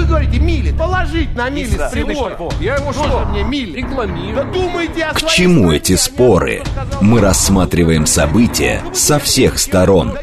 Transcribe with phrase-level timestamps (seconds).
[0.00, 0.72] вы говорите мили.
[0.72, 2.38] Положить на мили с прибора.
[2.60, 3.26] Я ему Тоже что?
[3.26, 3.78] мне мили.
[3.78, 4.34] Рекламирую.
[4.34, 6.62] Да думайте о К чему стране, эти споры?
[7.00, 10.16] Мы рассматриваем события со всех сторон.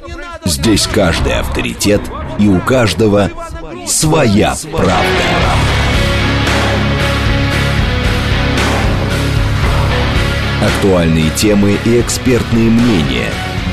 [0.46, 2.02] Здесь каждый авторитет
[2.40, 3.30] и у каждого
[3.86, 5.04] своя правда.
[10.62, 13.32] Актуальные темы и экспертные мнения.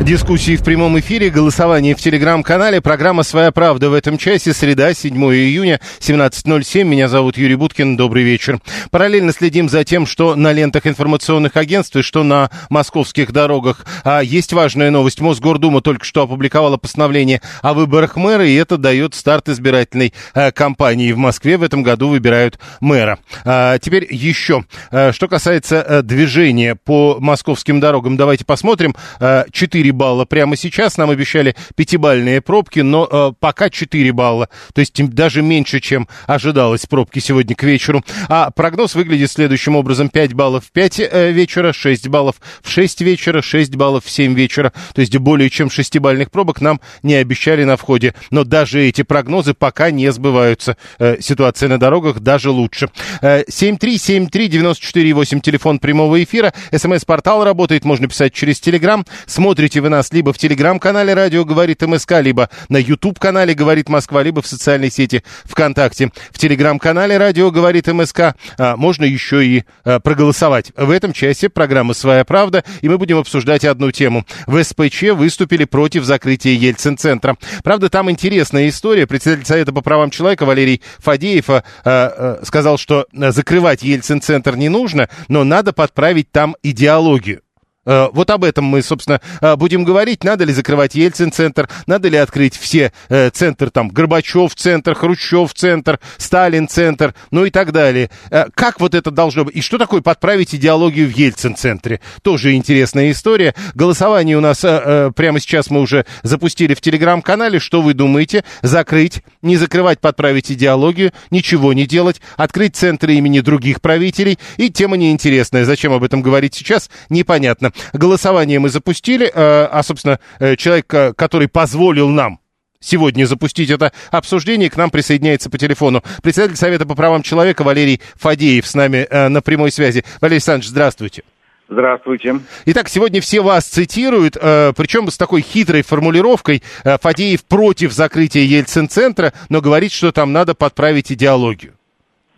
[0.00, 5.14] Дискуссии в прямом эфире, голосование в телеграм-канале, программа «Своя правда» в этом часе, среда, 7
[5.14, 6.82] июня, 17.07.
[6.82, 8.58] Меня зовут Юрий Буткин, добрый вечер.
[8.90, 13.86] Параллельно следим за тем, что на лентах информационных агентств и что на московских дорогах.
[14.02, 15.20] А есть важная новость.
[15.20, 21.12] Мосгордума только что опубликовала постановление о выборах мэра, и это дает старт избирательной э, кампании.
[21.12, 23.18] В Москве в этом году выбирают мэра.
[23.44, 28.96] А, теперь еще, э, что касается э, движения по московским дорогам, давайте посмотрим.
[29.20, 29.44] Э,
[29.82, 30.96] 4 балла прямо сейчас.
[30.96, 34.48] Нам обещали пятибальные пробки, но э, пока 4 балла.
[34.74, 38.04] То есть даже меньше, чем ожидалось пробки сегодня к вечеру.
[38.28, 40.08] А прогноз выглядит следующим образом.
[40.08, 44.34] 5 баллов в 5 э, вечера, 6 баллов в 6 вечера, 6 баллов в 7
[44.34, 44.72] вечера.
[44.94, 48.14] То есть более чем 6-бальных пробок нам не обещали на входе.
[48.30, 50.76] Но даже эти прогнозы пока не сбываются.
[51.00, 52.88] Э, ситуация на дорогах даже лучше.
[53.20, 56.52] Э, 7373948, телефон прямого эфира.
[56.70, 59.04] СМС-портал работает, можно писать через Телеграм.
[59.26, 64.42] Смотрите вы нас либо в Телеграм-канале «Радио говорит МСК», либо на YouTube-канале «Говорит Москва», либо
[64.42, 66.10] в социальной сети ВКонтакте.
[66.30, 70.72] В Телеграм-канале «Радио говорит МСК» а, можно еще и а, проголосовать.
[70.76, 74.26] В этом часе программа «Своя правда», и мы будем обсуждать одну тему.
[74.46, 77.36] В СПЧ выступили против закрытия Ельцин-центра.
[77.62, 79.06] Правда, там интересная история.
[79.06, 81.46] Председатель Совета по правам человека Валерий Фадеев
[81.84, 87.42] а, сказал, что закрывать Ельцин-центр не нужно, но надо подправить там идеологию.
[87.84, 90.24] Э, Вот об этом мы, собственно, э, будем говорить.
[90.24, 97.44] Надо ли закрывать Ельцин-центр, надо ли открыть все э, центры, там, Горбачев-центр, Хрущев-центр, Сталин-центр, ну
[97.44, 98.10] и так далее.
[98.54, 99.56] Как вот это должно быть?
[99.56, 102.00] И что такое подправить идеологию в Ельцин-центре?
[102.22, 103.54] Тоже интересная история.
[103.74, 107.58] Голосование у нас прямо сейчас мы уже запустили в Телеграм-канале.
[107.58, 108.44] Что вы думаете?
[108.62, 114.38] Закрыть, не закрывать, подправить идеологию, ничего не делать, открыть центры имени других правителей.
[114.56, 115.64] И тема неинтересная.
[115.64, 117.71] Зачем об этом говорить сейчас, непонятно.
[117.92, 122.38] Голосование мы запустили, э, а, собственно, э, человек, который позволил нам
[122.82, 124.68] сегодня запустить это обсуждение.
[124.68, 129.28] К нам присоединяется по телефону председатель Совета по правам человека Валерий Фадеев с нами э,
[129.28, 130.04] на прямой связи.
[130.20, 131.22] Валерий Александрович, здравствуйте.
[131.68, 132.40] Здравствуйте.
[132.66, 136.62] Итак, сегодня все вас цитируют, э, причем с такой хитрой формулировкой.
[136.84, 141.72] Э, Фадеев против закрытия Ельцин-центра, но говорит, что там надо подправить идеологию.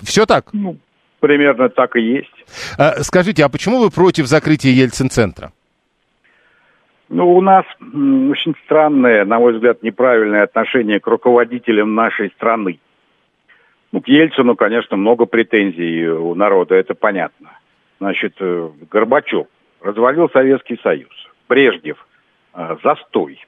[0.02, 0.50] Все так?
[0.52, 0.76] Ну,
[1.24, 2.44] примерно так и есть.
[2.78, 5.52] Э, скажите, а почему вы против закрытия Ельцин-центра?
[7.08, 12.78] Ну, у нас очень странное, на мой взгляд, неправильное отношение к руководителям нашей страны.
[13.92, 17.50] Ну, к Ельцину, конечно, много претензий у народа, это понятно.
[18.00, 19.46] Значит, э, Горбачев
[19.80, 21.12] развалил Советский Союз.
[21.48, 22.06] Брежнев
[22.54, 23.38] э, застой.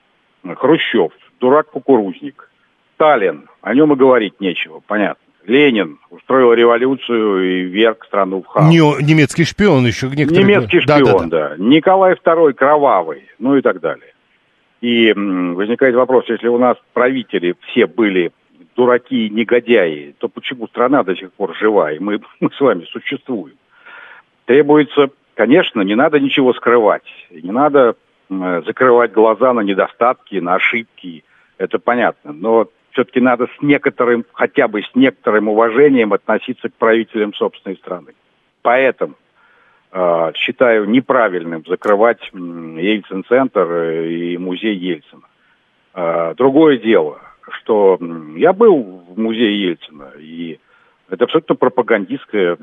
[0.44, 2.48] Хрущев дурак-кукурузник.
[2.94, 5.25] Сталин, о нем и говорить нечего, понятно.
[5.46, 8.68] Ленин устроил революцию и вверг страну в хаос.
[8.68, 10.08] Не- немецкий шпион еще.
[10.08, 14.12] некоторые Немецкий шпион, да, Николай II кровавый, ну и так далее.
[14.80, 18.32] И возникает вопрос, если у нас правители все были
[18.74, 22.84] дураки и негодяи, то почему страна до сих пор жива, и мы, мы с вами
[22.90, 23.56] существуем?
[24.44, 27.96] Требуется, конечно, не надо ничего скрывать, не надо
[28.28, 31.24] закрывать глаза на недостатки, на ошибки,
[31.58, 37.34] это понятно, но все-таки надо с некоторым, хотя бы с некоторым уважением относиться к правителям
[37.34, 38.14] собственной страны.
[38.62, 39.14] Поэтому
[39.92, 45.26] э, считаю неправильным закрывать Ельцин-центр э, и музей Ельцина.
[45.94, 47.20] Э, другое дело,
[47.60, 47.98] что
[48.34, 50.58] я был в музее Ельцина, и
[51.10, 52.54] это абсолютно пропагандистская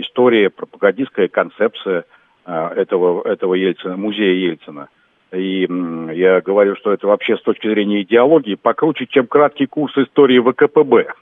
[0.00, 2.06] история, пропагандистская концепция
[2.46, 4.88] э, этого, этого Ельцина, музея Ельцина.
[5.32, 5.68] И
[6.12, 11.12] я говорю, что это вообще с точки зрения идеологии покруче, чем краткий курс истории ВКПБ.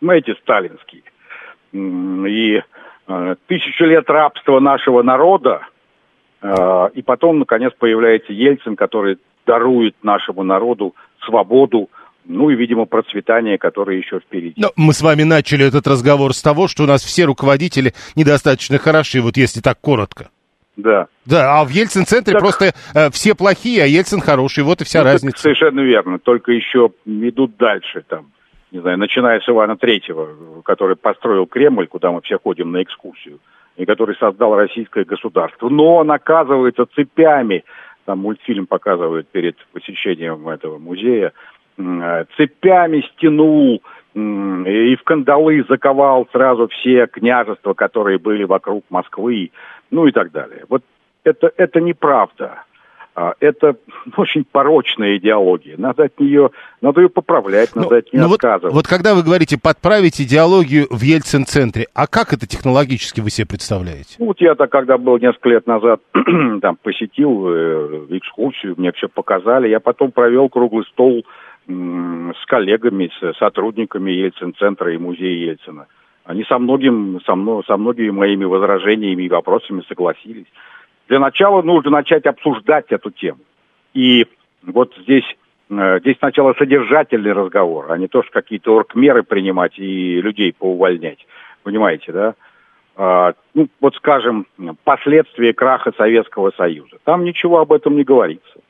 [0.00, 1.02] Знаете, сталинский.
[1.72, 2.62] И
[3.08, 5.62] э, тысячу лет рабства нашего народа,
[6.42, 11.90] э, и потом, наконец, появляется Ельцин, который дарует нашему народу свободу,
[12.24, 14.54] ну и, видимо, процветание, которое еще впереди.
[14.60, 18.78] Но мы с вами начали этот разговор с того, что у нас все руководители недостаточно
[18.78, 20.30] хороши, вот если так коротко.
[20.76, 21.08] Да.
[21.24, 25.00] Да, а в Ельцин-центре Так- просто э, все плохие, а Ельцин хороший, вот и вся
[25.00, 25.38] Ну, разница.
[25.38, 26.18] Совершенно верно.
[26.18, 28.26] Только еще идут дальше там
[28.72, 33.38] не знаю, начиная с Ивана Третьего, который построил Кремль, куда мы все ходим на экскурсию,
[33.76, 35.68] и который создал российское государство.
[35.68, 37.64] Но он оказывается цепями,
[38.04, 41.32] там мультфильм показывают перед посещением этого музея,
[41.78, 43.82] э, цепями стянул
[44.16, 49.50] и в кандалы заковал сразу все княжества, которые были вокруг Москвы,
[49.90, 50.64] ну и так далее.
[50.68, 50.82] Вот
[51.24, 52.62] это, это неправда.
[53.14, 53.76] А, это
[54.16, 55.76] очень порочная идеология.
[55.76, 58.68] Надо от нее, надо ее поправлять, надо ну, от нее ну отказываться.
[58.68, 63.46] Вот, вот когда вы говорите подправить идеологию в Ельцин-центре, а как это технологически вы себе
[63.46, 64.16] представляете?
[64.18, 66.00] Ну, вот я-то, когда был несколько лет назад,
[66.62, 71.24] там посетил э, экскурсию, мне все показали, я потом провел круглый стол
[71.68, 75.86] с коллегами, с сотрудниками Ельцин-центра и музея Ельцина.
[76.24, 80.46] Они со многим, со, мной, со многими моими возражениями и вопросами согласились.
[81.08, 83.40] Для начала нужно начать обсуждать эту тему.
[83.94, 84.26] И
[84.62, 85.24] вот здесь,
[85.70, 91.24] э, здесь сначала содержательный разговор, а не то, что какие-то оргмеры принимать и людей поувольнять.
[91.62, 92.34] Понимаете, да?
[92.96, 94.46] А, ну, вот скажем,
[94.84, 96.96] последствия краха Советского Союза.
[97.04, 98.60] Там ничего об этом не говорится.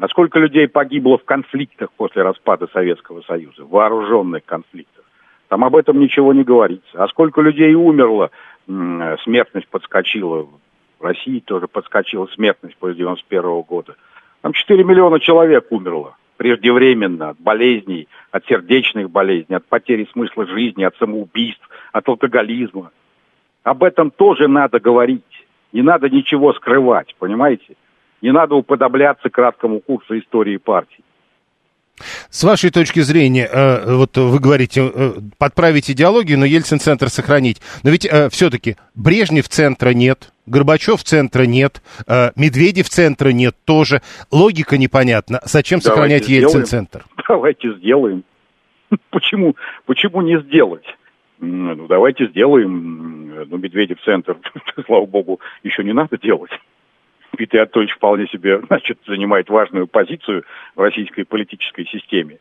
[0.00, 5.04] А сколько людей погибло в конфликтах после распада Советского Союза, вооруженных конфликтах?
[5.48, 7.02] Там об этом ничего не говорится.
[7.02, 8.30] А сколько людей умерло,
[8.66, 10.46] смертность подскочила
[10.98, 13.96] в России тоже подскочила смертность после 91 года.
[14.40, 20.84] Там 4 миллиона человек умерло преждевременно от болезней, от сердечных болезней, от потери смысла жизни,
[20.84, 22.90] от самоубийств, от алкоголизма.
[23.62, 25.22] Об этом тоже надо говорить.
[25.72, 27.76] Не надо ничего скрывать, понимаете?
[28.22, 31.04] Не надо уподобляться краткому курсу истории партии.
[32.28, 37.62] С вашей точки зрения, э, вот вы говорите, э, подправить идеологию, но Ельцин-центр сохранить.
[37.84, 41.82] Но ведь э, все-таки Брежнев центра нет, Горбачев центра нет,
[42.36, 44.02] Медведев центра нет тоже.
[44.30, 45.40] Логика непонятна.
[45.44, 47.04] Зачем сохранять Ельцин-центр?
[47.28, 48.24] Давайте сделаем.
[49.10, 50.84] Почему, почему не сделать?
[51.38, 53.44] Ну, давайте сделаем.
[53.48, 54.38] Ну, Медведев центр,
[54.86, 56.50] слава богу, еще не надо делать.
[57.36, 60.44] Дмитрий Анатольевич вполне себе, значит, занимает важную позицию
[60.74, 62.38] в российской политической системе.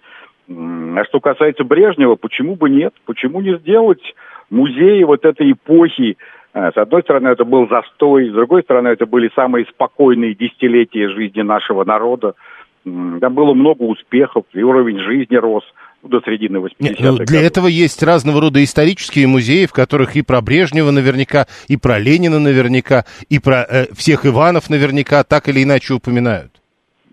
[0.47, 2.93] А что касается Брежнева, почему бы нет?
[3.05, 4.01] Почему не сделать
[4.49, 6.17] музей вот этой эпохи?
[6.53, 11.09] А, с одной стороны, это был застой, с другой стороны, это были самые спокойные десятилетия
[11.09, 12.35] жизни нашего народа.
[12.83, 15.63] Там было много успехов, и уровень жизни рос–
[16.07, 16.75] до середины 80-х.
[16.79, 21.47] Нет, ну, для этого есть разного рода исторические музеи, в которых и про Брежнева наверняка,
[21.67, 26.51] и про Ленина наверняка, и про э, всех Иванов наверняка так или иначе упоминают.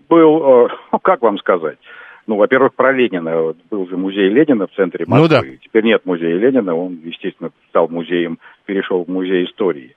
[0.09, 1.77] Был, э, ну, как вам сказать,
[2.27, 3.53] ну, во-первых, про Ленина.
[3.69, 5.27] Был же музей Ленина в центре Москвы.
[5.27, 5.57] Ну, да.
[5.61, 9.95] Теперь нет музея Ленина, он, естественно, стал музеем, перешел в музей истории.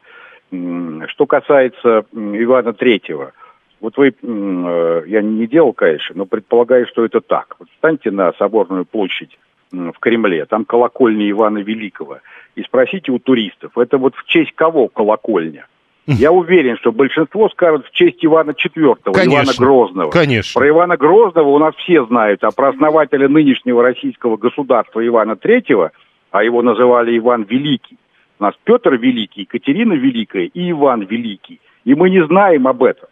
[0.51, 3.33] Что касается Ивана Третьего–
[3.81, 7.57] вот вы, э, я не делал, конечно, но предполагаю, что это так.
[7.59, 9.39] Вот встаньте на Соборную площадь
[9.71, 12.19] в Кремле, там колокольня Ивана Великого,
[12.55, 15.67] и спросите у туристов, это вот в честь кого колокольня?
[16.07, 20.11] Я уверен, что большинство скажут в честь Ивана IV, конечно, Ивана Грозного.
[20.11, 20.61] Конечно.
[20.61, 25.91] Про Ивана Грозного у нас все знают, а про основателя нынешнего российского государства Ивана III,
[26.31, 27.99] а его называли Иван Великий,
[28.39, 31.61] у нас Петр Великий, Екатерина Великая и Иван Великий.
[31.85, 33.09] И мы не знаем об этом.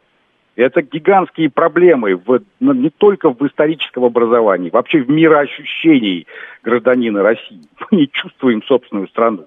[0.56, 6.26] Это гигантские проблемы в, не только в историческом образовании, вообще в мироощущении
[6.62, 7.62] гражданина России.
[7.90, 9.46] Мы не чувствуем собственную страну.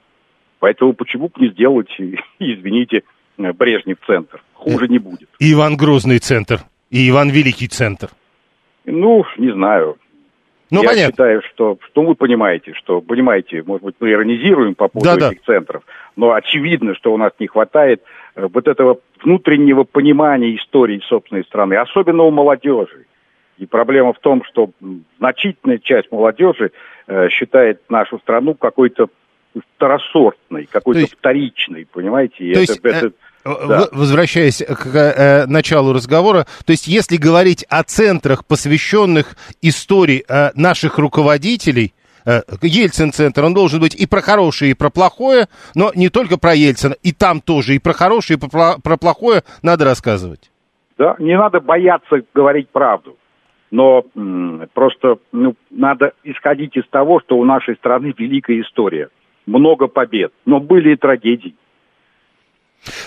[0.60, 1.90] Поэтому почему бы не сделать,
[2.40, 3.04] извините,
[3.38, 4.42] Брежнев центр?
[4.54, 5.30] Хуже не будет.
[5.40, 8.10] И Иван Грозный центр, и Иван Великий центр.
[8.86, 9.98] Ну, не знаю.
[10.70, 11.12] Ну, Я понятно.
[11.14, 15.40] считаю, что, что вы понимаете, что, понимаете, может быть, мы иронизируем по поводу да, этих
[15.46, 15.54] да.
[15.54, 15.84] центров,
[16.18, 21.76] но очевидно, что у нас не хватает э, вот этого внутреннего понимания истории собственной страны,
[21.76, 23.06] особенно у молодежи.
[23.58, 24.70] И проблема в том, что
[25.18, 26.72] значительная часть молодежи
[27.08, 29.08] э, считает нашу страну какой-то
[29.76, 32.36] второсортной, какой-то есть, вторичной, понимаете?
[32.44, 33.88] И то это, есть, это, э, да.
[33.92, 41.00] Возвращаясь к э, началу разговора, то есть если говорить о центрах, посвященных истории э, наших
[41.00, 41.97] руководителей, Э,
[42.62, 46.96] Ельцин-центр, он должен быть и про хорошее, и про плохое, но не только про Ельцина,
[47.02, 50.52] и там тоже и про хорошее, и про, про плохое надо рассказывать.
[50.98, 53.18] Да, не надо бояться говорить правду,
[53.72, 59.10] но м, просто ну, надо исходить из того, что у нашей страны великая история,
[59.46, 61.56] много побед, но были и трагедии.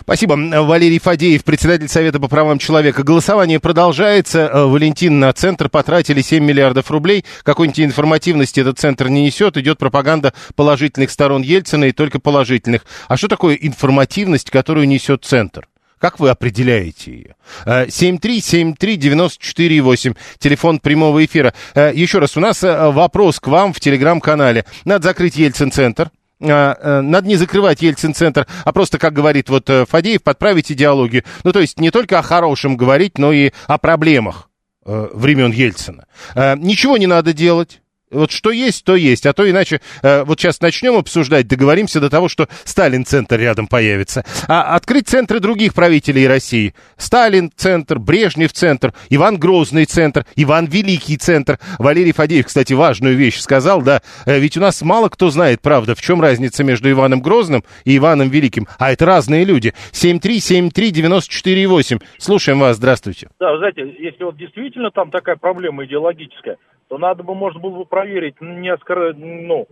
[0.01, 0.35] Спасибо.
[0.35, 3.03] Валерий Фадеев, председатель Совета по правам человека.
[3.03, 4.51] Голосование продолжается.
[4.53, 7.25] Э, Валентин, на центр потратили 7 миллиардов рублей.
[7.43, 9.57] Какой-нибудь информативности этот центр не несет.
[9.57, 12.85] Идет пропаганда положительных сторон Ельцина и только положительных.
[13.09, 15.67] А что такое информативность, которую несет центр?
[15.99, 17.37] Как вы определяете ее?
[17.67, 21.53] 7373948, телефон прямого эфира.
[21.75, 24.65] Еще раз, у нас вопрос к вам в телеграм-канале.
[24.87, 26.11] Надо закрыть Ельцин-центр.
[26.41, 31.25] Надо не закрывать Ельцин-центр, а просто, как говорит вот Фадеев, подправить идеологию.
[31.45, 34.49] Ну, то есть не только о хорошем говорить, но и о проблемах
[34.85, 36.07] времен Ельцина.
[36.35, 37.83] Ничего не надо делать.
[38.11, 42.11] Вот что есть, то есть, а то иначе э, вот сейчас начнем обсуждать, договоримся до
[42.11, 44.25] того, что Сталин-центр рядом появится.
[44.49, 46.75] А открыть центры других правителей России.
[46.97, 51.61] Сталин-центр, Брежнев-центр, Иван Грозный-центр, Иван Великий-центр.
[51.79, 55.95] Валерий Фадеев, кстати, важную вещь сказал, да, э, ведь у нас мало кто знает, правда,
[55.95, 58.67] в чем разница между Иваном Грозным и Иваном Великим.
[58.79, 59.73] А это разные люди.
[59.93, 62.03] 7373948.
[62.19, 63.29] Слушаем вас, здравствуйте.
[63.39, 66.57] Да, знаете, если вот действительно там такая проблема идеологическая,
[66.91, 69.69] то надо бы, можно было бы проверить несколько, ну,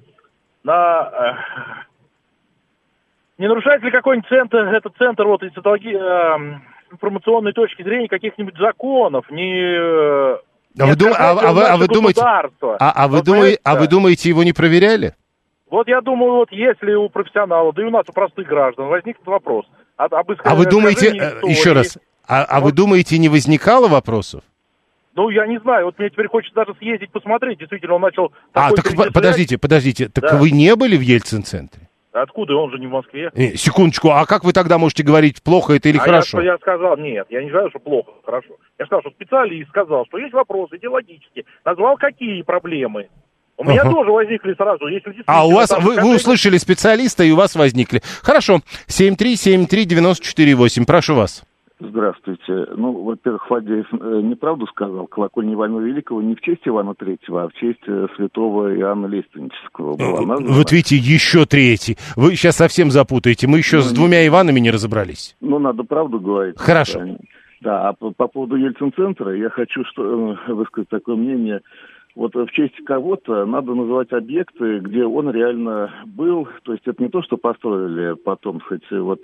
[0.63, 1.11] на...
[1.13, 1.35] Э,
[3.39, 6.61] не нарушает ли какой-нибудь центр, этот центр вот из э,
[6.93, 9.77] информационной точки зрения каких-нибудь законов, не...
[10.81, 11.13] А вы, дум...
[11.13, 12.43] а, а, вы, а вы думаете, а,
[12.79, 15.15] а, вы вот думаете, а вы думаете, его не проверяли?
[15.69, 19.27] Вот я думаю, вот если у профессионала, да и у нас у простых граждан возникнет
[19.27, 21.99] вопрос об, об А вы думаете, истории, еще раз,
[22.29, 24.43] а, а вот, вы думаете, не возникало вопросов?
[25.19, 27.59] Ну, я не знаю, вот мне теперь хочется даже съездить посмотреть.
[27.59, 28.33] Действительно, он начал...
[28.53, 30.37] А, так подождите, подождите, так да.
[30.37, 31.89] вы не были в Ельцин-центре?
[32.13, 32.55] Откуда?
[32.55, 33.33] Он же не в Москве.
[33.35, 36.41] Не, секундочку, а как вы тогда можете говорить, плохо это или а хорошо?
[36.41, 38.51] Я, я сказал, нет, я не говорю, что плохо, хорошо.
[38.79, 41.47] Я сказал, что специалист сказал, что есть вопросы идеологические.
[41.65, 43.09] Назвал, какие проблемы.
[43.57, 43.91] У меня uh-huh.
[43.91, 44.87] тоже возникли сразу.
[44.87, 48.03] Если а у вас, вы, вы услышали специалиста, и у вас возникли.
[48.23, 48.61] Хорошо.
[48.87, 51.43] 7373948, прошу вас.
[51.81, 52.67] Здравствуйте.
[52.77, 55.07] Ну, во-первых, Фадеев э, неправду сказал.
[55.07, 59.97] Колокольня Ивана Великого не в честь Ивана Третьего, а в честь э, святого Иоанна Лестнического
[59.97, 60.53] была названа.
[60.53, 61.97] Вот видите, еще третий.
[62.17, 63.47] Вы сейчас совсем запутаете.
[63.47, 65.37] Мы еще ну, с двумя Иванами не разобрались.
[65.41, 66.59] Ну, надо правду говорить.
[66.59, 67.01] Хорошо.
[67.61, 71.61] Да, а по, по поводу Ельцин-центра я хочу что, э, высказать такое мнение.
[72.19, 76.49] Вот в честь кого-то надо называть объекты, где он реально был.
[76.65, 79.21] То есть это не то, что построили потом, сказать, вот,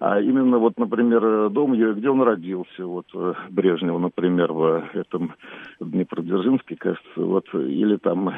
[0.00, 3.06] а именно вот, например, дом, где он родился, вот
[3.50, 5.34] Брежнева, например, в этом
[5.78, 8.34] Днепродзержинске, кажется, вот, или там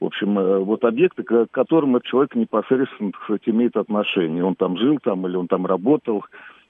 [0.00, 4.42] в общем, вот объекты, к которым этот человек непосредственно, кстати, имеет отношение.
[4.42, 6.24] Он там жил там или он там работал.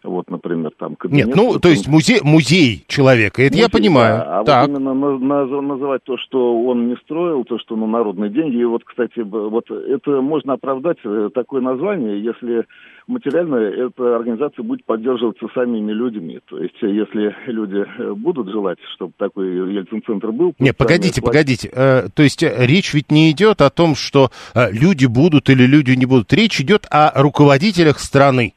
[0.04, 1.28] Вот, например, там кабинет.
[1.28, 4.18] Нет, ну, то есть музей, музей человека, это музей, я понимаю.
[4.18, 4.68] Да, а так.
[4.68, 8.56] вот именно на, на, называть то, что он не строил, то, что ну, народные деньги,
[8.56, 12.66] и вот, кстати, вот это можно оправдать, э, такое название, если
[13.06, 16.38] материально эта организация будет поддерживаться самими людьми.
[16.50, 20.54] То есть, если люди э, будут желать, чтобы такой Ельцин-центр был...
[20.58, 21.70] Не, погодите, платить...
[21.70, 21.70] погодите.
[21.73, 26.04] Э, то есть, речь ведь не идет о том, что люди будут или люди не
[26.04, 26.30] будут.
[26.34, 28.52] Речь идет о руководителях страны.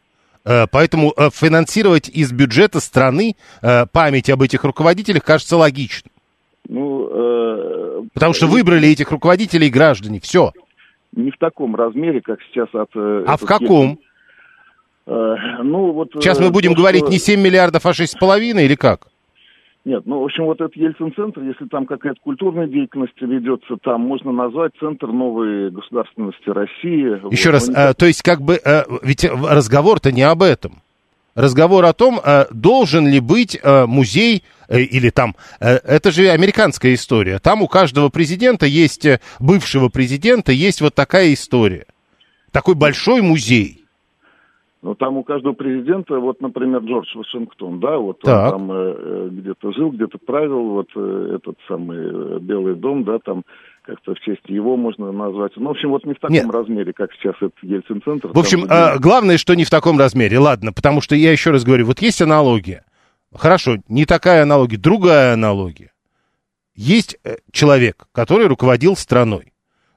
[0.48, 6.14] Э, поэтому э, финансировать из бюджета страны э, память об этих руководителях кажется логичным.
[6.70, 10.22] Ну, э, Потому что выбрали этих руководителей граждане.
[10.22, 10.54] Все.
[11.12, 12.90] Не в таком размере, как сейчас от...
[12.96, 14.00] А в каком?
[15.06, 17.12] Э, ну, вот, сейчас мы будем то, говорить что...
[17.12, 19.08] не 7 миллиардов, а 6,5 или как?
[19.88, 24.34] Нет, ну, в общем, вот этот Ельцин-центр, если там какая-то культурная деятельность ведется, там можно
[24.34, 27.32] назвать Центр новой государственности России.
[27.32, 30.82] Еще вот, раз, а, то есть как бы, а, ведь разговор-то не об этом.
[31.36, 37.40] Разговор о том, а, должен ли быть а, музей или там, это же американская история.
[37.40, 39.08] Там у каждого президента есть,
[39.40, 41.86] бывшего президента, есть вот такая история.
[42.52, 43.86] Такой большой музей.
[44.88, 48.54] Ну, там у каждого президента, вот, например, Джордж Вашингтон, да, вот так.
[48.54, 53.20] он там э, где-то жил, где-то правил, вот э, этот самый э, Белый дом, да,
[53.20, 53.44] там
[53.82, 55.52] как-то в честь его можно назвать.
[55.58, 56.50] Ну, в общем, вот не в таком Нет.
[56.50, 58.30] размере, как сейчас этот Ельцин-центр.
[58.30, 61.52] В общем, там, э, главное, что не в таком размере, ладно, потому что я еще
[61.52, 62.86] раз говорю, вот есть аналогия.
[63.36, 65.92] Хорошо, не такая аналогия, другая аналогия.
[66.76, 69.52] Есть э, человек, который руководил страной.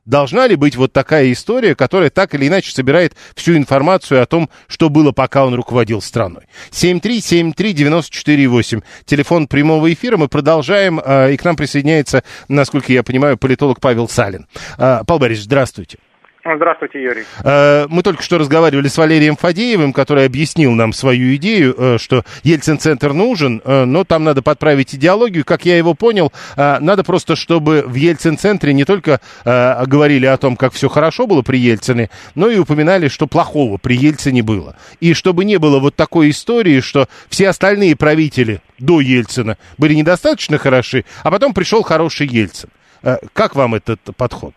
[0.06, 4.48] Должна ли быть вот такая история, которая так или иначе собирает всю информацию о том,
[4.66, 6.44] что было, пока он руководил страной?
[6.70, 10.16] 7373948, телефон прямого эфира.
[10.16, 14.46] Мы продолжаем, э, и к нам присоединяется, насколько я понимаю, политолог Павел Салин.
[14.78, 15.98] Э, Павел Борисович, здравствуйте.
[16.42, 17.24] Здравствуйте, Юрий.
[17.44, 22.24] Э, мы только что разговаривали с Валерием Фадеевым, который объяснил нам свою идею, э, что
[22.44, 25.44] Ельцин-центр нужен, э, но там надо подправить идеологию.
[25.44, 30.72] Как я его понял, надо просто, чтобы в Ельцин-центре не только говорили о том, как
[30.72, 34.76] все хорошо было при Ельцине, но и упоминали, что плохого при Ельцине было.
[35.00, 40.58] И чтобы не было вот такой истории, что все остальные правители до Ельцина были недостаточно
[40.58, 42.70] хороши, а потом пришел хороший Ельцин.
[43.32, 44.54] Как вам этот подход?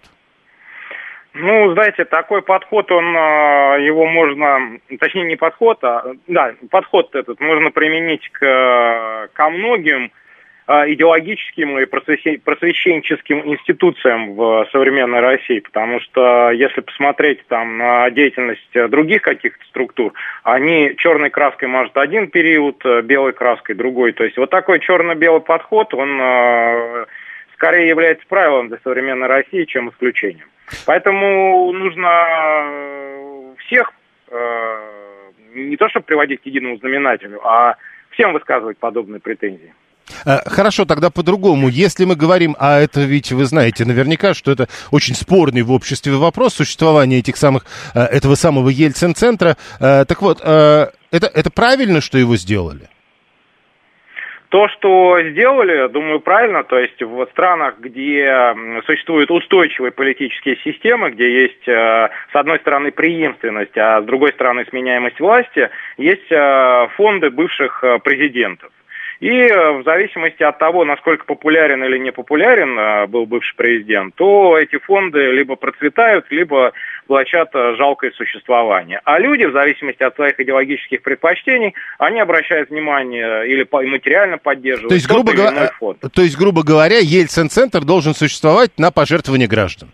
[1.34, 7.72] Ну, знаете, такой подход, он, его можно, точнее не подход, а, да, подход этот можно
[7.72, 10.12] применить к, ко многим
[10.68, 18.70] а, идеологическим и просвещенческим институциям в современной России, потому что если посмотреть там на деятельность
[18.90, 20.14] других каких-то структур,
[20.44, 24.12] они черной краской мажут один период, белой краской другой.
[24.12, 27.06] То есть вот такой черно-белый подход, он а,
[27.64, 30.48] скорее является правилом для современной России, чем исключением.
[30.86, 33.94] Поэтому нужно всех
[34.30, 34.80] а,
[35.56, 37.78] не то чтобы приводить к единому знаменателю, а
[38.12, 39.74] всем высказывать подобные претензии.
[40.26, 41.70] Э, хорошо, тогда по-другому.
[41.70, 46.12] Если мы говорим, а это ведь вы знаете наверняка, что это очень спорный в обществе
[46.14, 47.66] вопрос существования этих самых,
[47.96, 49.56] э, этого самого Ельцин-центра.
[49.80, 52.90] Э, так вот, это, это правильно, что его сделали?
[54.54, 56.64] То, что сделали, думаю, правильно.
[56.64, 58.54] То есть в странах, где
[58.86, 65.20] существуют устойчивые политические системы, где есть, с одной стороны, преемственность, а с другой стороны, сменяемость
[65.20, 66.32] власти, есть
[66.96, 68.70] фонды бывших президентов.
[69.24, 74.16] И э, в зависимости от того, насколько популярен или не популярен э, был бывший президент,
[74.16, 76.74] то эти фонды либо процветают, либо
[77.08, 79.02] влачат э, жалкое существование.
[79.04, 84.96] А люди, в зависимости от своих идеологических предпочтений, они обращают внимание или материально поддерживают то
[84.96, 86.00] есть, грубо говоря, фонд.
[86.14, 89.90] То есть, грубо говоря, Ельцин-центр должен существовать на пожертвование граждан.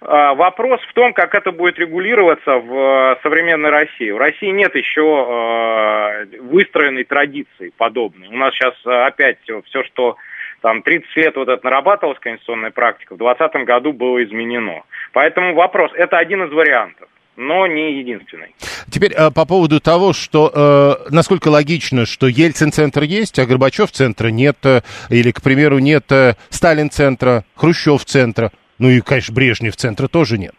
[0.00, 4.10] А, вопрос в том, как это будет регулироваться в э, современной России.
[4.10, 8.28] В России нет еще э, выстроенной традиции подобной.
[8.28, 10.16] У нас сейчас э, опять все, что
[10.60, 14.82] там 30 лет вот это нарабатывалась конституционная практика, в 2020 году было изменено.
[15.12, 17.08] Поэтому вопрос, это один из вариантов
[17.40, 18.52] но не единственный.
[18.90, 24.56] Теперь по поводу того, что э, насколько логично, что Ельцин-центр есть, а Горбачев-центра нет,
[25.08, 26.10] или, к примеру, нет
[26.50, 28.50] Сталин-центра, Хрущев-центра.
[28.78, 30.54] Ну и, конечно, Брежнев центра тоже нет.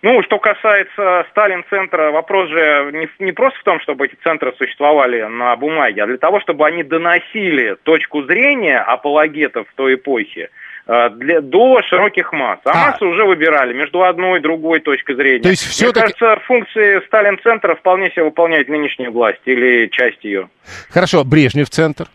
[0.00, 5.22] Ну, что касается Сталин-центра, вопрос же не, не просто в том, чтобы эти центры существовали
[5.22, 10.50] на бумаге, а для того, чтобы они доносили точку зрения апологетов в той эпохе
[10.86, 12.60] э, для, до широких масс.
[12.64, 15.42] А, а массы уже выбирали между одной и другой точкой зрения.
[15.42, 20.48] То есть все Мне кажется, функции Сталин-центра вполне себе выполняет нынешняя власть или часть ее.
[20.90, 22.06] Хорошо, Брежнев-центр?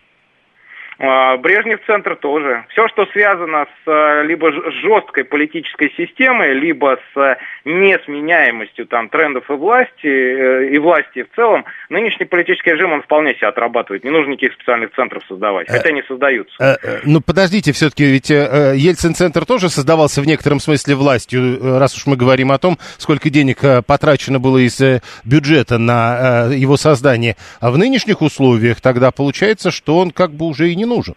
[0.98, 2.64] А, Брежнев центр тоже.
[2.70, 9.50] Все, что связано с э, либо жесткой политической системой, либо с э, несменяемостью там трендов
[9.50, 14.04] и власти, э, и власти в целом, нынешний политический режим, он вполне себя отрабатывает.
[14.04, 16.78] Не нужно никаких специальных центров создавать, хотя они создаются.
[17.04, 22.52] Ну, подождите, все-таки ведь Ельцин-центр тоже создавался в некотором смысле властью, раз уж мы говорим
[22.52, 24.80] о том, сколько денег потрачено было из
[25.24, 27.36] бюджета на его создание.
[27.60, 31.14] А в нынешних условиях тогда получается, что он как бы уже и не не нужен.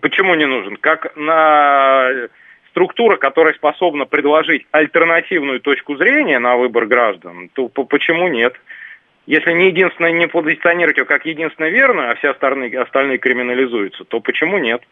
[0.00, 0.76] Почему не нужен?
[0.76, 2.28] Как на
[2.70, 8.54] структура, которая способна предложить альтернативную точку зрения на выбор граждан, то почему нет?
[9.26, 14.20] Если не единственное не позиционировать его как единственно верную, а все остальные, остальные криминализуются, то
[14.20, 14.82] почему нет?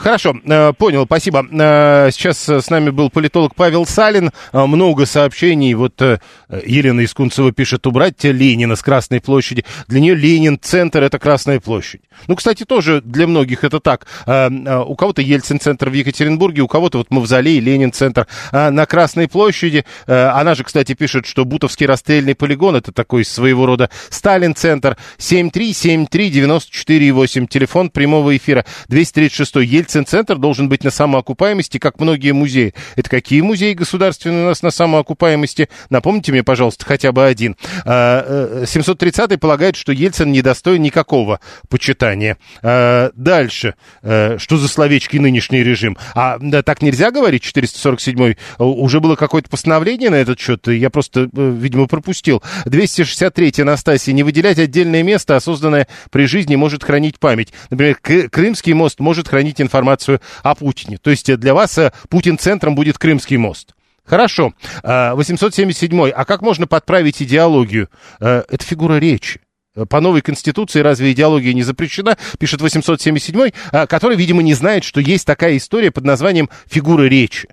[0.00, 1.46] Хорошо, э, понял, спасибо.
[1.52, 4.30] Э, сейчас с нами был политолог Павел Салин.
[4.52, 5.74] Э, много сообщений.
[5.74, 9.66] Вот Елена Искунцева пишет, убрать Ленина с Красной площади.
[9.88, 12.00] Для нее Ленин, центр, это Красная площадь.
[12.28, 14.06] Ну, кстати, тоже для многих это так.
[14.26, 19.84] У кого-то Ельцин-центр в Екатеринбурге, у кого-то вот Мавзолей, Ленин-центр на Красной площади.
[20.06, 24.96] Она же, кстати, пишет, что Бутовский расстрельный полигон, это такой своего рода Сталин-центр.
[25.18, 32.72] 7373948, телефон прямого эфира 236 что Ельцин-центр должен быть на самоокупаемости, как многие музеи.
[32.94, 35.68] Это какие музеи государственные у нас на самоокупаемости?
[35.88, 37.56] Напомните мне, пожалуйста, хотя бы один.
[37.84, 42.38] 730-й а, э, полагает, что Ельцин не достоин никакого почитания.
[42.62, 43.74] А, дальше.
[44.02, 45.98] Э, что за словечки нынешний режим?
[46.14, 48.36] А так нельзя говорить, 447-й?
[48.58, 50.68] Уже было какое-то постановление на этот счет?
[50.68, 51.26] Я просто, э,
[51.58, 52.40] видимо, пропустил.
[52.66, 54.14] 263-й, Анастасия.
[54.14, 57.52] Не выделять отдельное место, а созданное при жизни может хранить память.
[57.68, 57.96] Например,
[58.30, 60.98] Крымский мост может хранить хранить информацию о Путине.
[60.98, 63.74] То есть для вас э, Путин центром будет Крымский мост.
[64.04, 64.52] Хорошо.
[64.82, 65.98] 877.
[65.98, 67.88] Э, а как можно подправить идеологию?
[68.20, 69.40] Э, это фигура речи.
[69.88, 72.18] По новой конституции разве идеология не запрещена?
[72.38, 73.50] Пишет 877,
[73.86, 77.48] который, видимо, не знает, что есть такая история под названием «фигура речи».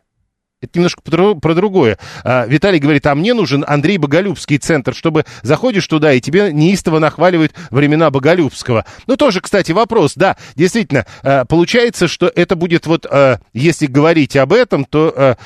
[0.59, 1.99] Это немножко про, другое.
[2.23, 6.97] А, Виталий говорит, а мне нужен Андрей Боголюбский центр, чтобы заходишь туда, и тебе неистово
[6.97, 8.83] нахваливают времена Боголюбского.
[9.05, 14.35] Ну, тоже, кстати, вопрос, да, действительно, а, получается, что это будет вот, а, если говорить
[14.35, 15.37] об этом, то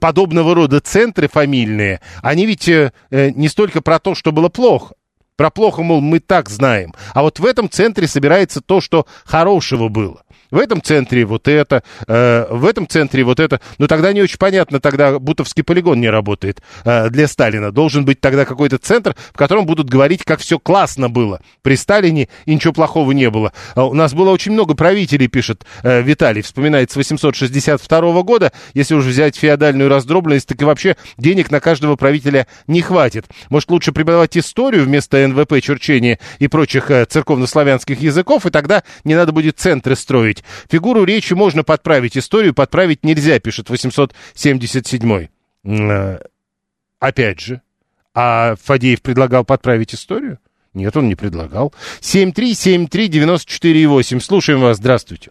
[0.00, 4.94] подобного рода центры фамильные, они ведь а, не столько про то, что было плохо,
[5.36, 6.92] про плохо, мол, мы так знаем.
[7.14, 10.22] А вот в этом центре собирается то, что хорошего было.
[10.50, 13.60] В этом центре вот это, э, в этом центре вот это.
[13.78, 17.72] Но тогда не очень понятно, тогда Бутовский полигон не работает э, для Сталина.
[17.72, 22.28] Должен быть тогда какой-то центр, в котором будут говорить, как все классно было при Сталине
[22.44, 23.52] и ничего плохого не было.
[23.74, 28.52] А у нас было очень много правителей, пишет э, Виталий, вспоминает с 862 года.
[28.74, 33.26] Если уже взять феодальную раздробленность, так и вообще денег на каждого правителя не хватит.
[33.50, 39.14] Может, лучше преподавать историю вместо НВП, черчения и прочих э, церковнославянских языков, и тогда не
[39.14, 40.25] надо будет центры строить.
[40.70, 45.28] Фигуру речи можно подправить, историю подправить нельзя, пишет 877.
[45.64, 46.18] Э,
[47.00, 47.62] опять же,
[48.14, 50.38] а Фадеев предлагал подправить историю?
[50.74, 51.72] Нет, он не предлагал.
[52.00, 54.20] 7373948.
[54.20, 54.76] Слушаем вас.
[54.76, 55.30] Здравствуйте.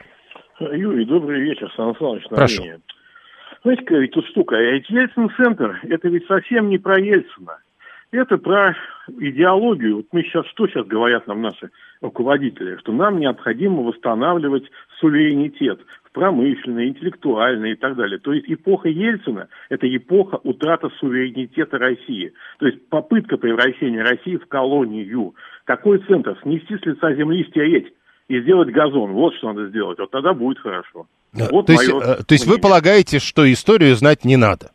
[0.59, 2.23] Юрий, добрый вечер, Сан Саныч.
[2.29, 2.63] Прошу.
[3.63, 4.55] Знаете, ведь тут штука.
[4.55, 7.57] Ведь Ельцин-центр, это ведь совсем не про Ельцина.
[8.11, 8.75] Это про
[9.07, 9.97] идеологию.
[9.97, 12.77] Вот мы сейчас, что сейчас говорят нам наши руководители?
[12.77, 14.65] Что нам необходимо восстанавливать
[14.99, 18.19] суверенитет в промышленной, интеллектуальной и так далее.
[18.19, 22.33] То есть эпоха Ельцина– это эпоха утраты суверенитета России.
[22.59, 25.35] То есть попытка превращения России в колонию.
[25.65, 26.37] Какой центр?
[26.41, 27.91] Снести с лица земли стереть
[28.27, 29.11] и сделать газон.
[29.11, 29.99] Вот что надо сделать.
[29.99, 31.07] Вот тогда будет хорошо.
[31.33, 34.71] Вот то, есть, э, то есть вы полагаете, что историю знать не надо?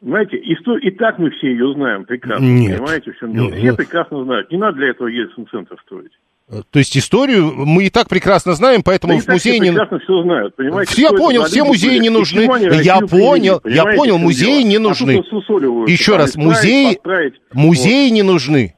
[0.00, 2.44] Знаете, историю, и так мы все ее знаем прекрасно.
[2.44, 2.78] Нет.
[2.78, 3.48] Понимаете, в чем дело?
[3.48, 3.58] Нет.
[3.58, 4.50] Все прекрасно знают.
[4.50, 6.12] Не надо для этого Ельцин-центр строить.
[6.50, 9.70] Э, То есть историю мы и так прекрасно знаем, поэтому Да в музее не...
[9.70, 10.92] прекрасно все знают, понимаете?
[10.92, 11.98] Все, я понял, все музеи были?
[12.00, 12.40] не нужны.
[12.82, 15.18] Я понял, я понял, музеи не А нужны.
[15.18, 17.34] рассусоливают, Еще раз, музеи, подправить.
[17.52, 18.74] музеи не нужны.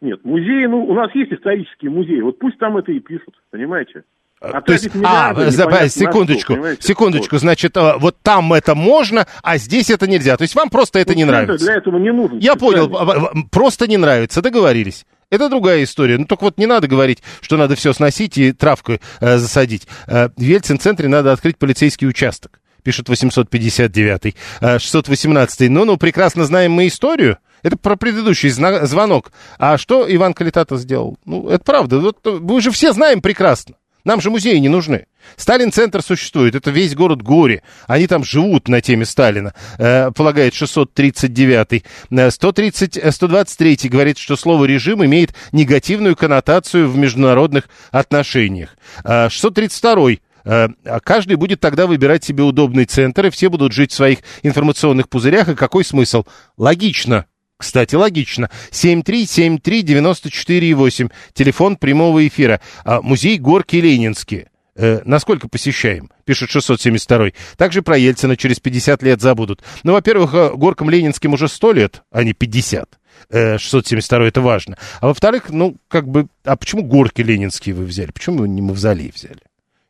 [0.00, 0.08] Вот.
[0.10, 4.02] Нет, музеи, ну, у нас есть исторические музеи, вот пусть там это и пишут, понимаете?
[4.40, 8.52] А, То есть, а, миллиарды за- непонятно на секундочку, что, секундочку, значит, а, вот там
[8.52, 10.36] это можно, а здесь это нельзя.
[10.36, 11.16] То есть вам просто это Вот.
[11.16, 11.66] не Ну, центр нравится.
[11.66, 12.38] Для этого не нужен.
[12.38, 15.06] Я понял, а, а, просто не нравится, договорились.
[15.34, 16.16] Это другая история.
[16.16, 19.88] Ну, только вот не надо говорить, что надо все сносить и травку э, засадить.
[20.06, 24.36] Э, в Ельцин-центре надо открыть полицейский участок, пишет 859-й.
[24.60, 25.68] Э, 618-й.
[25.68, 27.38] Ну-ну, прекрасно знаем мы историю.
[27.64, 29.32] Это про предыдущий звонок.
[29.58, 31.16] А что Иван Калитата сделал?
[31.24, 31.98] Ну, это правда.
[31.98, 33.74] Вот, э, мы же все знаем прекрасно.
[34.04, 35.06] Нам же музеи не нужны.
[35.36, 37.62] Сталин-центр существует, это весь город горе.
[37.86, 41.84] Они там живут на теме Сталина, э, полагает 639-й.
[42.10, 48.76] Э, 130, э, 123-й говорит, что слово «режим» имеет негативную коннотацию в международных отношениях.
[49.04, 50.20] Э, 632-й.
[50.44, 54.18] Э, а Каждый будет тогда выбирать себе удобный центр, и все будут жить в своих
[54.42, 55.48] информационных пузырях.
[55.48, 56.24] И какой смысл?
[56.58, 57.26] Логично.
[57.56, 58.50] Кстати, логично.
[58.70, 62.60] 7373948, телефон прямого эфира.
[62.84, 64.48] А, музей Горки Ленинские.
[64.76, 66.10] Э, насколько посещаем?
[66.24, 69.62] Пишет 672 Также про Ельцина через 50 лет забудут.
[69.84, 72.98] Ну, во-первых, э, Горкам Ленинским уже 100 лет, а не 50.
[73.30, 74.76] Э, 672 это важно.
[75.00, 78.10] А во-вторых, ну, как бы, а почему Горки Ленинские вы взяли?
[78.10, 79.40] Почему вы не Мавзолей взяли?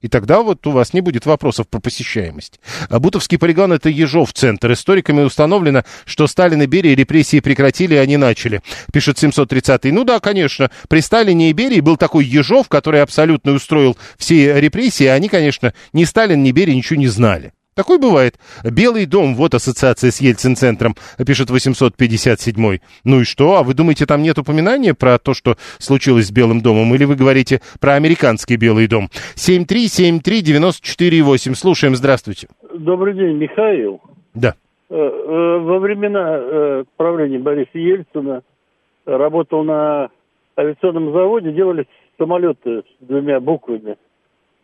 [0.05, 2.61] И тогда вот у вас не будет вопросов про посещаемость.
[2.91, 4.71] А Бутовский полигон– это Ежов центр.
[4.71, 8.61] Историками установлено, что Сталин и Берия репрессии прекратили, а не начали.
[8.93, 9.93] Пишет 730-й.
[9.93, 15.07] Ну да, конечно, при Сталине и Берии был такой Ежов, который абсолютно устроил все репрессии,
[15.07, 17.55] а они, конечно, ни Сталин, ни Берия ничего не знали.
[17.75, 18.39] Такой бывает.
[18.65, 20.95] Белый дом, вот ассоциация с Ельцин-центром,
[21.27, 22.81] пишет 857-й.
[23.05, 23.57] Ну и что?
[23.57, 26.95] А вы думаете, там нет упоминания про то, что случилось с Белым домом?
[26.95, 29.09] Или вы говорите про американский Белый дом?
[29.35, 31.55] 7373948.
[31.55, 32.47] Слушаем, здравствуйте.
[32.73, 34.01] Добрый день, Михаил.
[34.35, 34.55] Да.
[34.89, 38.43] Э, э, Во времена э, правления Бориса Ельцина
[39.05, 40.11] работал на
[40.57, 43.97] авиационном заводе, делали самолеты с двумя буквами.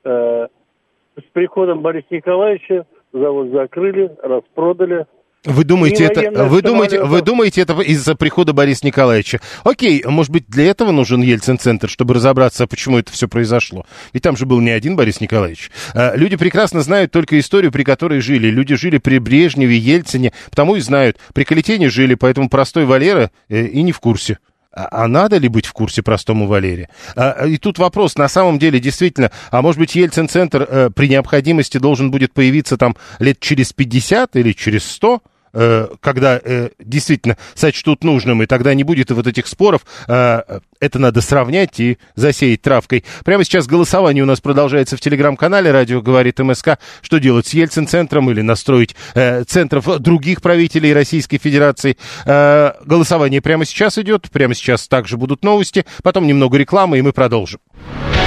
[0.03, 0.49] С
[1.33, 5.07] приходом Бориса Николаевича завод закрыли, распродали.
[5.45, 9.41] Вы думаете, это, вы, думаете, вы думаете, это из-за прихода Бориса Николаевича?
[9.65, 13.87] Окей, может быть, для этого нужен Ельцин-центр, чтобы разобраться, почему это все произошло?
[14.13, 15.71] Ведь там же был не один Борис Николаевич.
[15.95, 18.49] А, Люди прекрасно знают только историю, при которой жили.
[18.49, 21.17] Люди жили при Брежневе, Ельцине, потому и знают.
[21.33, 24.37] При Калитине жили, поэтому простой Валера э, и не в курсе.
[24.73, 26.89] А а надо ли быть в курсе простому Валере?
[27.17, 31.79] А, И тут вопрос, на самом деле, действительно, а может быть, Ельцин-центр э, при необходимости
[31.79, 35.23] должен будет появиться там лет через 50 или через 100?
[35.53, 40.99] Э, когда э, действительно сочтут нужным, и тогда не будет вот этих споров, э, это
[40.99, 43.05] надо сравнять и засеять травкой.
[43.25, 46.79] Прямо сейчас голосование у нас продолжается в телеграм-канале «Радио говорит МСК».
[47.03, 48.97] Что делать с Ельцин-центром или настроить
[49.47, 51.97] центров других правителей Российской Федерации?
[52.25, 57.61] Голосование прямо сейчас идет, прямо сейчас также будут новости, потом немного рекламы, и мы продолжим.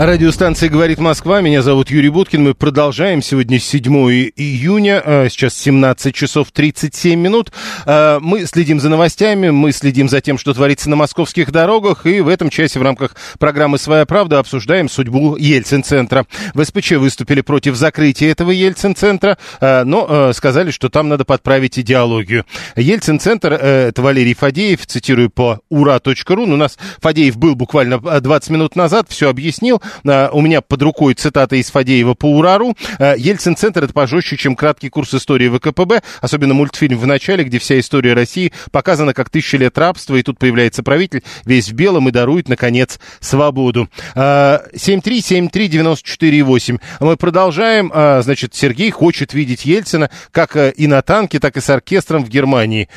[0.00, 1.40] Радиостанция «Говорит Москва».
[1.40, 2.44] Меня зовут Юрий Буткин.
[2.44, 3.20] Мы продолжаем.
[3.20, 3.82] Сегодня 7
[4.36, 5.02] июня.
[5.04, 7.50] а, Сейчас 17 часов 37 минут.
[7.84, 12.06] А, Мы следим за новостями, мы следим за тем, что творится на московских дорогах.
[12.06, 16.26] И в этом часе в рамках программы «Своя правда» обсуждаем судьбу Ельцин-центра.
[16.54, 22.44] В СПЧ выступили против закрытия этого Ельцин-центра, а, но сказали, что там надо подправить идеологию.
[22.76, 26.46] Ельцин-центр, э, это Валерий Фадеев, цитирую по ура.ру.
[26.46, 29.82] Ну, У нас Фадеев был буквально а, 20 минут назад, все объяснил.
[30.06, 32.76] А, У меня под рукой цитата из Фадеева по Урару.
[32.98, 37.78] А, Ельцин-центр это пожестче, чем краткий курс истории ВКПБ, особенно мультфильм в начале, где вся
[37.78, 42.12] история России показана как тысяча лет рабства, и тут появляется правитель весь в белом и
[42.12, 43.88] дарует, наконец, свободу.
[44.14, 46.80] А, 7373948.
[47.00, 47.92] Мы продолжаем.
[48.22, 52.28] Значит, Сергей хочет видеть Ельцина как э, и на танке, так и с оркестром в
[52.28, 52.88] Германии.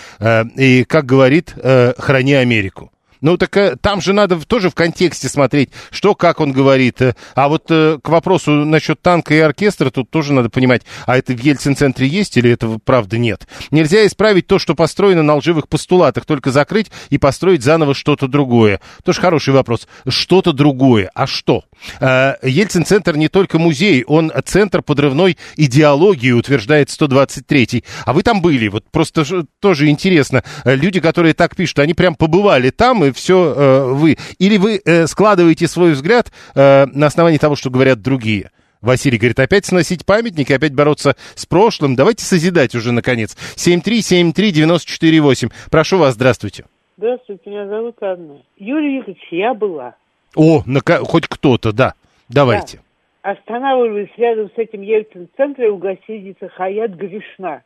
[0.56, 2.91] И, как говорит, э, храни Америку.
[3.22, 7.02] Ну, так э, там же надо тоже в контексте смотреть, что, как он говорит.
[7.02, 11.18] Э, А вот э, к вопросу насчет танка и оркестра, тут тоже надо понимать, а
[11.18, 13.48] это в Ельцин-центре есть или этого правда нет?
[13.70, 18.82] Нельзя исправить то, что построено на лживых постулатах, только закрыть и построить заново что-то другое.
[19.04, 19.88] Тоже хороший вопрос.
[20.08, 21.12] Что-то другое.
[21.14, 21.64] А что?
[22.00, 27.84] Ельцин-центр не только музей, он центр подрывной идеологии, утверждает 123-й.
[28.06, 30.44] А вы там были, вот просто тоже интересно.
[30.66, 34.17] Люди, которые так пишут, они прям побывали там, и все вы.
[34.39, 38.52] Или вы э, складываете свой взгляд э, на основании того, что говорят другие?
[38.82, 41.95] Василий говорит, опять сносить памятники, опять бороться с прошлым.
[41.95, 43.38] Давайте созидать уже, наконец.
[43.56, 45.52] 7373948.
[45.69, 46.65] Прошу вас, здравствуйте.
[46.97, 48.41] Здравствуйте, меня зовут Анна.
[48.58, 49.95] Юрий Викторович, я была.
[50.36, 51.93] О, нака- хоть кто-то, да.
[52.30, 52.80] Давайте.
[53.21, 57.62] Останавливались рядом с этим Ельцин-центром в гостинице «Хаят Гришна».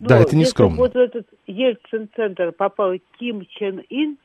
[0.00, 0.76] Да, Но это не если скромно.
[0.76, 4.18] вот в этот Ельцин-центр попал Ким Чен Ин,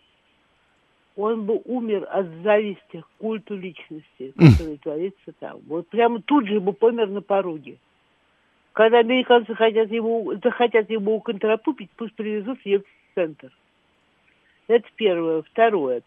[1.15, 5.59] он бы умер от зависти к культу личности, который творится там.
[5.67, 7.77] Вот прямо тут же бы помер на пороге.
[8.73, 13.51] Когда американцы хотят его, захотят его уконтропупить, пусть привезут в Ельцин-центр.
[14.67, 15.41] Это первое.
[15.41, 16.01] Второе.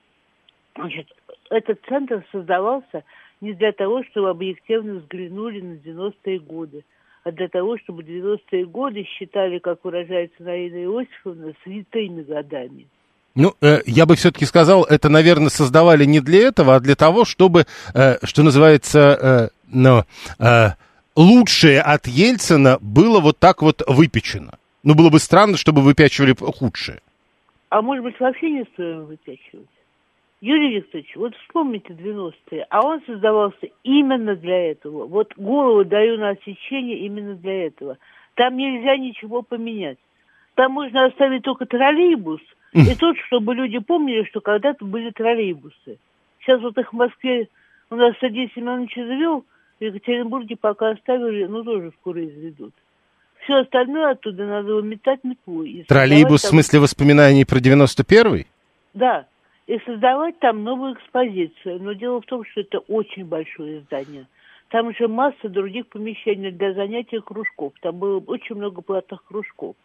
[0.74, 1.06] Значит,
[1.50, 3.04] этот центр создавался
[3.40, 6.84] не для того, чтобы объективно взглянули на 90-е годы,
[7.32, 12.86] для того, чтобы 90-е годы считали, как выражается Наина Иосифовна, святыми годами.
[13.34, 17.24] Ну, э, я бы все-таки сказал, это, наверное, создавали не для этого, а для того,
[17.24, 20.04] чтобы, э, что называется, э, ну,
[20.38, 20.68] э,
[21.16, 24.52] лучшее от Ельцина было вот так вот выпечено.
[24.84, 27.00] Ну, было бы странно, чтобы выпячивали худшее.
[27.70, 29.66] А может быть, вообще не стоило выпячивать?
[30.44, 35.06] Юрий Викторович, вот вспомните 90-е, а он создавался именно для этого.
[35.06, 37.96] Вот голову даю на отсечение именно для этого.
[38.34, 39.96] Там нельзя ничего поменять.
[40.54, 42.42] Там можно оставить только троллейбус,
[42.74, 45.96] и тут, чтобы люди помнили, что когда-то были троллейбусы.
[46.40, 47.48] Сейчас вот их в Москве
[47.88, 49.46] у нас Сергей Семенович завел,
[49.80, 52.74] в Екатеринбурге пока оставили, ну тоже скоро изведут.
[53.44, 55.70] Все остальное оттуда надо выметать метлой.
[55.70, 58.46] и Троллейбус в смысле воспоминаний про 91-й?
[58.92, 59.26] да,
[59.66, 61.82] и создавать там новую экспозицию.
[61.82, 64.26] Но дело в том, что это очень большое здание.
[64.68, 67.72] Там же масса других помещений для занятий кружков.
[67.80, 69.76] Там было очень много платных кружков.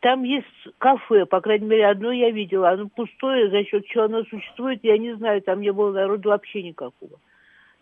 [0.00, 0.46] Там есть
[0.78, 2.70] кафе, по крайней мере, одно я видела.
[2.70, 5.42] Оно пустое, за счет чего оно существует, я не знаю.
[5.42, 7.18] Там не было народу вообще никакого.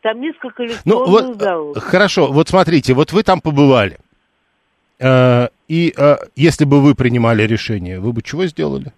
[0.03, 1.77] Там несколько Ну, вот, залов.
[1.77, 3.99] э, хорошо, вот смотрите, вот вы там побывали.
[5.01, 8.93] Э, и э, если бы вы принимали решение, вы бы чего сделали?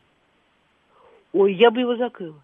[1.33, 2.43] Ой, я бы его закрыла.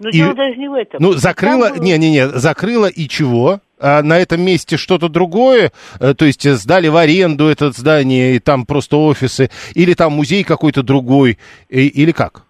[0.00, 1.02] Но И- дело даже не в этом.
[1.02, 3.60] Ну, закрыла, Там было- не-не-не, закрыла и чего?
[3.78, 5.72] А на этом месте что-то другое?
[6.00, 10.12] Э, То есть э, сдали в аренду это здание, и там просто офисы, или там
[10.12, 12.44] музей какой-то другой, и- или как?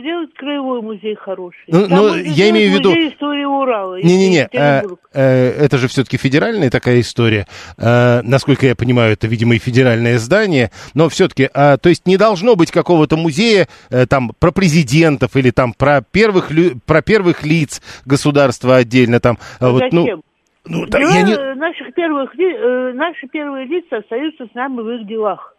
[0.00, 1.58] Сделать краевой музей хороший.
[1.66, 4.00] Ну, Там ну, я имею в виду- Музей истории Урала.
[4.00, 4.82] Не-не-не, э,
[5.12, 7.46] это же все-таки федеральная такая история.
[7.76, 10.70] Э, насколько я понимаю, это, видимо, и федеральное здание.
[10.94, 15.72] Но все-таки, то есть не должно быть какого-то музея э, там про президентов или там
[15.72, 16.50] про первых,
[16.86, 19.20] про первых лиц государства отдельно.
[19.20, 20.22] Там, э, вот, ну, Зачем?
[20.66, 24.90] ну, да, Дела я не- наших первых, э, наши первые лица остаются с нами в
[25.00, 25.54] их делах.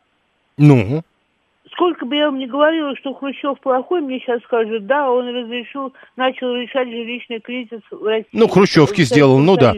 [0.57, 1.03] ну,
[1.79, 5.93] Сколько бы я вам ни говорила, что Хрущев плохой, мне сейчас скажут, да, он разрешил,
[6.17, 8.27] начал решать жилищный кризис в России.
[8.33, 9.73] Ну, Хрущевки сделал, ну да.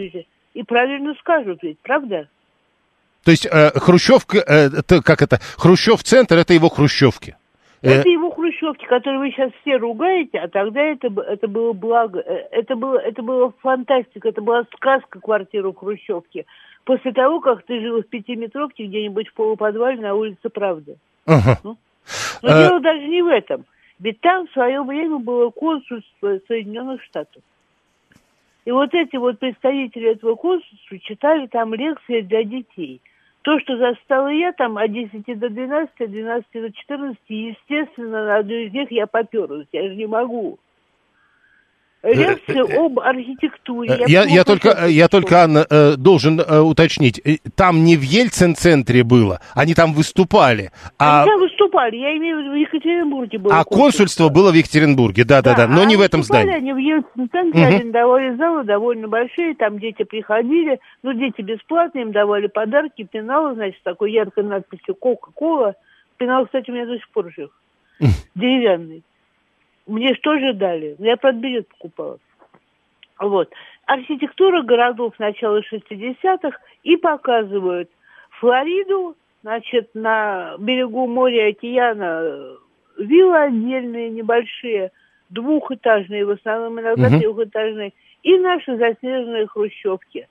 [0.56, 2.28] И правильно скажут ведь, правда?
[3.24, 7.36] то есть э, Хрущевка, э, это, как это, Хрущев-центр, это его Хрущевки.
[7.84, 12.20] Э, Это его хрущевки, которые вы сейчас все ругаете, а тогда это, это было благо,
[12.20, 16.48] э, это было, это было фантастика, это была сказка квартира в Хрущевке.
[16.84, 20.96] После того, как ты жил в пятиметровке где-нибудь в полуподвале на улице Правды.
[21.28, 21.60] ага.
[22.42, 23.66] Но Э, дело даже не в этом.
[24.00, 27.44] Ведь там в свое время было консульство Соединенных Штатов.
[28.66, 33.02] И вот эти вот представители этого консульства читали там лекции для детей.
[33.42, 38.38] То, что застала я там от 10 до 12, от 12 до 14, естественно, на
[38.38, 39.68] одну из них я поперлась.
[39.72, 40.60] Я же не могу.
[42.04, 43.92] Лекция об архитектуре.
[43.94, 47.22] Э, Я, я, только, э, я только, Анна, э, должен уточнить.
[47.56, 50.72] Там не в Ельцин-центре было, они там выступали.
[50.98, 53.60] А, Они там выступали, я имею в виду в Екатеринбурге было.
[53.60, 56.56] а консульство было в Екатеринбурге, да-да-да, но а не в этом здании.
[56.56, 57.76] Они в Ельцин-центре Мгм.
[57.76, 63.80] арендовали залы довольно большие, там дети приходили, ну, дети бесплатные, им давали подарки, пенал, значит,
[63.80, 65.76] с такой яркой надписью «Кока-кола».
[66.18, 67.50] Пенал, кстати, у меня до сих пор жив,
[68.36, 69.04] деревянный.
[69.88, 70.96] Мне что же дали?
[71.00, 72.20] Я под билет покупала.
[73.20, 73.52] Вот.
[73.86, 77.90] Архитектура городов начала 60-х и показывают
[78.40, 82.56] Флориду, значит, на берегу моря океана э,
[82.98, 84.92] виллы отдельные, небольшие,
[85.30, 87.20] двухэтажные, в основном иногда Мгм.
[87.20, 90.28] трехэтажные, и наши заснеженные хрущевки,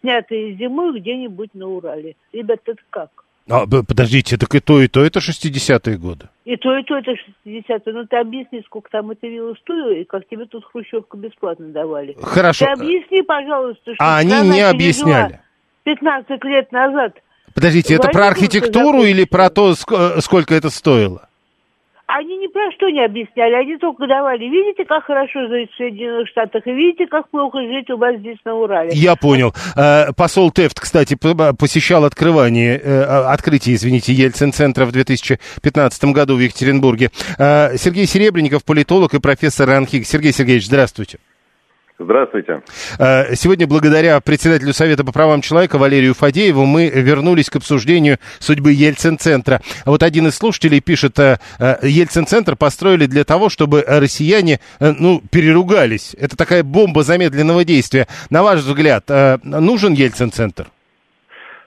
[0.00, 2.16] снятые зимой где-нибудь на Урале.
[2.32, 3.10] Ребят, это как?
[3.50, 6.28] А, подождите, так и то, и то, это 60-е годы.
[6.44, 7.12] И то, и то это
[7.46, 7.92] 60-е.
[7.92, 12.16] Ну, ты объясни, сколько там эта вилла стоила, и как тебе тут хрущевку бесплатно давали.
[12.20, 12.66] Хорошо.
[12.66, 15.40] Ты объясни, пожалуйста, что А они не объясняли.
[15.84, 17.14] 15 лет назад.
[17.54, 21.29] Подождите, это про архитектуру или про то, э, сколько это стоило?
[22.16, 24.44] Они ни про что не объясняли, они только давали.
[24.44, 28.38] Видите, как хорошо жить в Соединенных Штатах, и видите, как плохо жить у вас здесь
[28.44, 28.90] на Урале.
[28.92, 29.54] Я понял.
[29.76, 31.16] Э, Посол Тефт, кстати,
[31.58, 37.10] посещал открывание, э, открытие, извините, Ельцин-центра в 2015 году в Екатеринбурге.
[37.38, 40.04] Э, Сергей Серебренников, политолог и профессор РАНХИК.
[40.04, 41.18] Сергей Сергеевич, здравствуйте.
[42.00, 42.62] Здравствуйте.
[42.98, 48.72] Э, Сегодня благодаря председателю Совета по правам человека Валерию Фадееву мы вернулись к обсуждению судьбы
[48.72, 49.60] Ельцин-центра.
[49.84, 56.16] Вот один из слушателей пишет, э, э, Ельцин-центр построили для того, чтобы россияне, ну, переругались.
[56.18, 58.06] Это такая бомба замедленного действия.
[58.30, 59.04] На ваш взгляд,
[59.44, 60.68] нужен Ельцин-центр?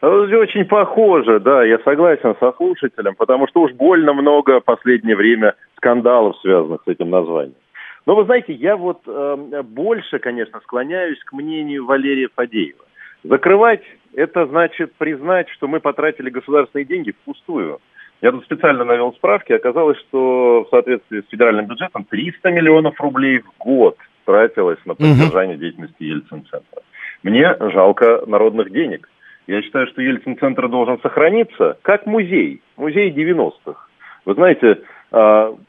[0.01, 5.53] Очень похоже, да, я согласен со слушателем, потому что уж больно много в последнее время
[5.77, 7.55] скандалов, связанных с этим названием.
[8.05, 12.83] Но вы знаете, я вот э, больше, конечно, склоняюсь к мнению Валерия Фадеева.
[13.23, 17.79] Закрывать– это значит признать, что мы потратили государственные деньги впустую.
[18.21, 23.39] Я тут специально навел справки, оказалось, что в соответствии с федеральным бюджетом 300 миллионов рублей
[23.39, 26.81] в год тратилось на поддержание деятельности Ельцин-центра.
[27.23, 29.09] Мне жалко народных денег.
[29.47, 33.87] Я считаю, что Ельцин-центр должен сохраниться как музей, музей 90-х.
[34.25, 34.81] Вы знаете,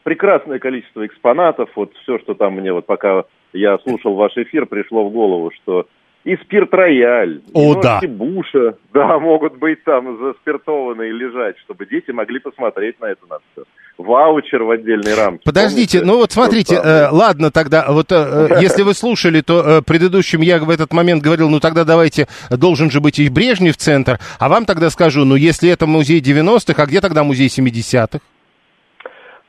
[0.03, 5.07] прекрасное количество экспонатов, вот все, что там мне, вот пока я слушал ваш эфир, пришло
[5.07, 5.87] в голову, что
[6.25, 8.09] и спирт рояль, и О, ножки да.
[8.09, 13.65] Буша, да, могут быть там заспиртованные лежать, чтобы дети могли посмотреть на это надо всё.
[13.99, 15.43] Ваучер в отдельной рамке.
[15.45, 16.13] Подождите, Помните?
[16.13, 20.41] ну вот смотрите, э, ладно тогда, вот э, э, если вы слушали, то э, предыдущим
[20.41, 24.49] я в этот момент говорил, ну тогда давайте, должен же быть и Брежнев центр, а
[24.49, 28.21] вам тогда скажу, ну если это музей 90-х, а где тогда музей 70-х?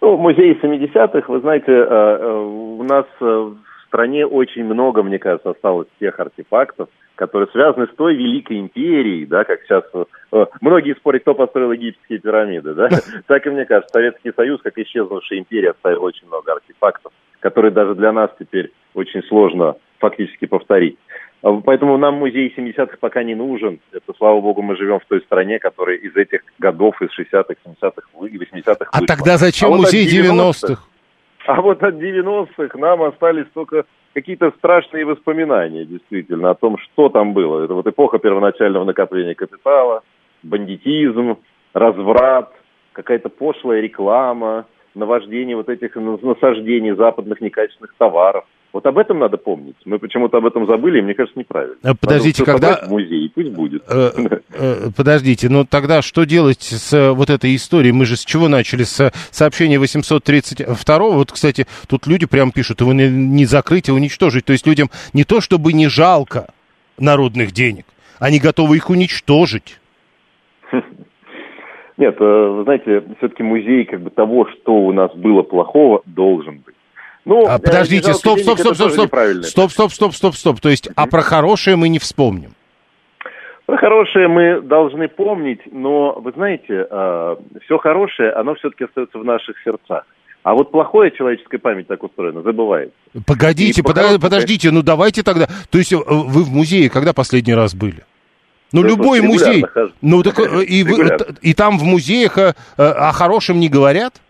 [0.05, 5.01] Ну, в музее 70-х, вы знаете, э, э, у нас э, в стране очень много,
[5.01, 9.83] мне кажется, осталось тех артефактов, которые связаны с той великой империей, да, как сейчас
[10.31, 12.89] э, многие спорят, кто построил египетские пирамиды, да,
[13.27, 17.95] так и мне кажется, Советский Союз, как исчезнувшая империя, оставил очень много артефактов, которые даже
[17.95, 20.99] для нас теперь очень сложно фактически повторить.
[21.45, 23.79] А Поэтому нам музей 70-х пока не нужен.
[23.91, 28.27] Это, слава богу, мы живем в той стране, которая из этих годов, из 60-х, 70-х
[28.27, 29.07] и 80-х А вышла.
[29.07, 30.81] тогда зачем А вот от музей 90-х?
[31.45, 37.33] а вот от 90-х нам остались только какие-то страшные воспоминания, действительно, о том, что там
[37.33, 37.63] было.
[37.63, 40.01] Это вот эпоха первоначального накопления капитала,
[40.41, 41.37] бандитизм,
[41.73, 42.51] разврат,
[42.93, 48.45] какая-то пошлая реклама, наваждение вот этих нас- насаждений западных некачественных товаров.
[48.75, 49.77] Вот об этом надо помнить.
[49.85, 51.77] Мы почему-то об этом забыли, и мне кажется, неправильно.
[51.81, 53.83] А, подождите, Надо когда- в музей, пусть будет.
[53.87, 54.11] Э,
[54.51, 57.93] э, Подождите, ну тогда что делать с э, вот этой историей?
[57.93, 58.83] Мы же с чего начали?
[58.83, 64.43] С э, сообщения 832 Вот, кстати, тут люди прям пишут, его не, закрыть, а уничтожить.
[64.43, 66.49] То есть людям не то, чтобы не жалко
[66.99, 67.85] народных денег,
[68.19, 69.79] они готовы их уничтожить.
[71.97, 76.57] Нет, э, вы знаете, все-таки музей как бы того, что у нас было плохого, должен
[76.57, 76.74] быть.
[77.25, 79.11] Ну, А, э, подождите, стоп, стоп, стоп, стоп, стоп,
[79.43, 80.59] стоп, стоп, стоп, стоп, стоп.
[80.61, 82.51] То есть, а про хорошее мы не вспомним.
[83.65, 86.85] Про хорошее мы должны помнить, но вы знаете,
[87.65, 90.05] все хорошее, оно все-таки остается в наших сердцах.
[90.43, 92.93] А вот плохое человеческая память так устроена, забывается.
[93.25, 95.47] Погодите, подо- по-хорошему, подождите, ну давайте тогда.
[95.71, 98.03] То есть э, вы в музее когда последний раз были?
[98.71, 99.63] Ну, Да, любой музей.
[99.63, 99.91] хожу.
[100.01, 104.21] Ну, так, э, и, вы- и там в музеях э, э, о хорошем не говорят?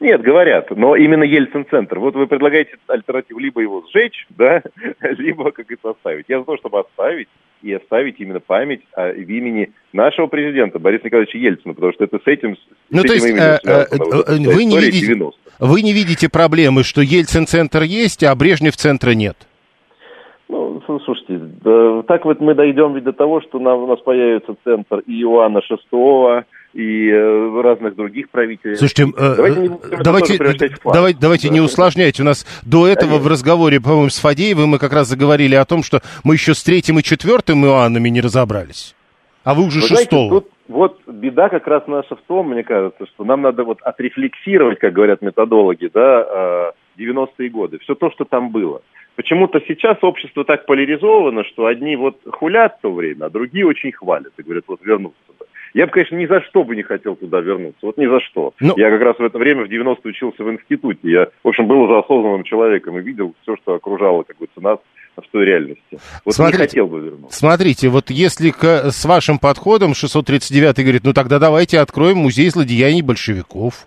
[0.00, 1.98] Нет, говорят, но именно Ельцин-центр.
[1.98, 4.62] Вот вы предлагаете альтернативу либо его сжечь, да,
[5.00, 6.26] либо, как это, оставить.
[6.28, 7.28] Я за то, чтобы оставить
[7.62, 12.18] и оставить именно память о, в имени нашего президента Бориса Николаевича Ельцина, потому что это
[12.18, 15.36] с этим, с Ну, то этим есть, именем э, э, э, вы не видите- 90-х.
[15.58, 19.36] Вы не видите проблемы, что Ельцин-центр есть, а Брежнев-центра нет?
[20.48, 24.54] Ну, слушайте, да, так вот мы дойдем ведь до того, что нам, у нас появится
[24.64, 26.44] центр и Иоанна VI,
[26.78, 28.76] и э, разных других правителей.
[28.76, 30.38] Слушайте, э, давайте, не э, это давайте,
[30.84, 31.64] давайте, давайте не Да.
[31.64, 32.22] усложняйте.
[32.22, 33.28] У нас до этого Конечно.
[33.28, 36.62] в разговоре, по-моему, с Фадеевым мы как раз заговорили о том, что мы еще с
[36.62, 38.94] третьим и четвертым Иоаннами не разобрались.
[39.42, 40.40] А вы уже Вы знаете, шестого.
[40.40, 44.78] тут вот беда как раз наша в том, мне кажется, что нам надо вот отрефлексировать,
[44.78, 48.82] как говорят методологи, да, э, 90-е годы, все то, что там было.
[49.16, 54.32] Почему-то сейчас общество так поляризовано, что одни вот хулят то время, а другие очень хвалят
[54.36, 55.46] и говорят, вот вернуться бы.
[55.74, 58.54] Я бы, конечно, ни за что бы не хотел туда вернуться, вот ни за что.
[58.60, 60.98] Ну- Я как раз в это время в 90-е учился в институте.
[61.10, 64.78] Я, в общем, был уже осознанным человеком и видел все, что окружало, как говорится, нас
[65.16, 65.98] в той реальности.
[66.24, 67.36] Вот Смотрите, не хотел бы вернуться.
[67.38, 73.02] Смотрите, вот если к- с вашим подходом 639 говорит, ну тогда давайте откроем музей злодеяний
[73.02, 73.86] большевиков.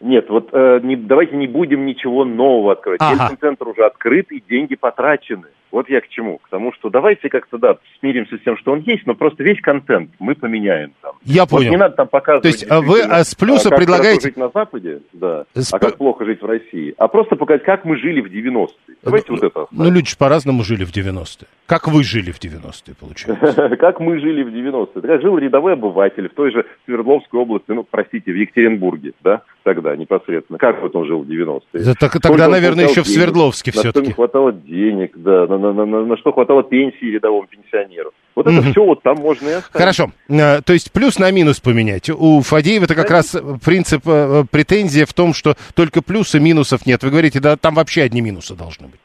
[0.00, 3.00] Нет, вот э, не- давайте не будем ничего нового открывать.
[3.02, 3.24] Ага.
[3.24, 5.48] Ельцин-центр уже открыт, и деньги потрачены.
[5.70, 6.38] Вот я к чему.
[6.38, 9.60] К тому, что давайте как-то, да, смиримся с тем, что он есть, но просто весь
[9.60, 11.12] контент мы поменяем там.
[11.24, 11.70] Я Вот понял.
[11.70, 12.42] не надо там показывать...
[12.42, 15.72] То есть, а вы, а с плюса а, как предлагаете- жить на Западе, да, С
[15.72, 16.94] а как плохо жить в России.
[16.96, 18.96] А просто показать, как мы жили в 90-е.
[19.02, 19.66] Давайте вот это.
[19.70, 21.46] Ну, люди же по-разному жили в 90-е.
[21.66, 23.76] Как вы жили в 90-е, получается?
[23.78, 25.02] Как мы жили в 90-е.
[25.02, 29.94] Как жил рядовой обыватель в той же Свердловской области, ну, простите, в Екатеринбурге, да, тогда
[29.94, 30.58] непосредственно.
[30.58, 31.84] Как вот он жил в 90-е?
[31.84, 34.06] Да так- Сколько тогда, наверное, еще в Свердловске все-таки.
[34.06, 38.12] не хватало денег, да, на, на- на- на- что хватало пенсии рядовому пенсионеру.
[38.34, 38.70] Вот это Мгм.
[38.72, 39.72] все вот там можно и оставить.
[39.72, 40.12] Хорошо.
[40.28, 42.08] Э, То есть плюс на минус поменять.
[42.10, 47.02] У Фадеева это как раз принцип э, претензия в том, что только плюсы, минусов нет.
[47.02, 49.00] Вы говорите, да, там вообще одни минусы должны быть.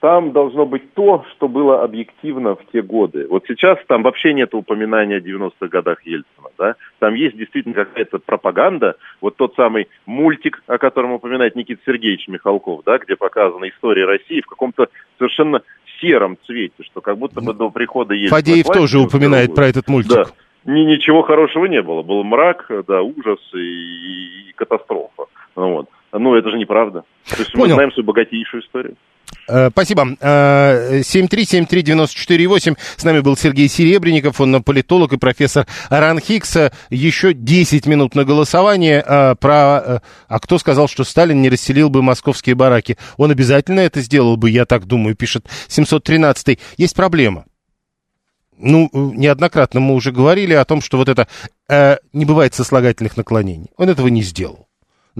[0.00, 3.26] Там должно быть то, что было объективно в те годы.
[3.28, 6.74] Вот сейчас там вообще нет упоминания о 90-х годах Ельцина, да?
[7.00, 12.82] Там есть действительно какая-то пропаганда, вот тот самый мультик, о котором упоминает Никита Сергеевич Михалков,
[12.86, 14.88] да, где показана история России в каком-то
[15.18, 15.60] совершенно
[16.00, 18.38] сером цвете, что как будто бы до прихода Ельцина...
[18.38, 20.12] Фадеев к власти тоже упоминает про этот мультик.
[20.12, 20.24] Да.
[20.64, 22.02] Ни, ничего хорошего не было.
[22.02, 25.24] Был мрак, да, ужас и, и катастрофа.
[25.56, 25.88] Ну, вот.
[26.12, 27.04] Ну, это же неправда.
[27.28, 27.68] То есть Понял.
[27.68, 28.96] мы знаем свою богатейшую историю.
[29.48, 30.16] Э, Спасибо.
[30.20, 32.76] Э, 7373948.
[32.96, 36.56] С нами был Сергей Серебренников, он политолог и профессор Ранхикс.
[36.56, 39.02] Э, Еще 10 минут на голосование.
[39.06, 39.82] Э, Про...
[39.84, 39.98] э,
[40.28, 42.96] А кто сказал, что Сталин не расселил бы московские бараки?
[43.16, 46.58] Он обязательно это сделал бы, я так думаю, пишет 713.
[46.76, 47.44] Есть проблема.
[48.56, 51.26] Ну, э, неоднократно мы уже говорили о том, что вот это
[51.68, 53.70] э, не бывает сослагательных наклонений.
[53.76, 54.68] Он этого не сделал.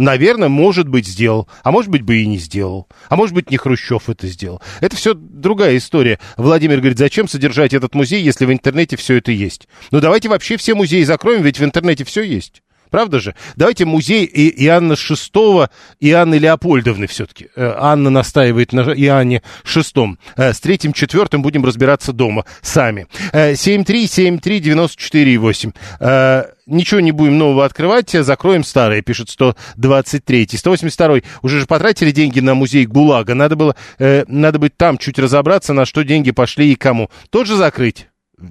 [0.01, 2.88] Наверное, может быть, сделал, а может быть, бы и не сделал.
[3.11, 4.62] А может быть, не Хрущев это сделал.
[4.80, 6.18] Это все другая история.
[6.38, 9.68] Владимир говорит, зачем содержать этот музей, если в интернете все это есть?
[9.90, 12.62] Ну, давайте вообще все музеи закроем, ведь в интернете все есть.
[12.91, 13.34] Правда же?
[13.57, 15.68] Давайте музей И- Иоанна VI
[16.01, 17.49] и Анны Леопольдовны все-таки.
[17.57, 20.16] Э, Анна настаивает на Иоанне VI.
[20.36, 23.07] Э, С третьим, четвертым будем разбираться дома сами.
[23.32, 25.72] Э, 7373948.
[26.01, 32.38] Э, Ничего не будем нового открывать, закроем старое, пишет 123 182 Уже же потратили деньги
[32.38, 33.34] на музей ГУЛАГа.
[33.34, 37.11] Надо было, надо быть там чуть разобраться, на что деньги пошли и кому.
[37.30, 38.07] Тоже закрыть?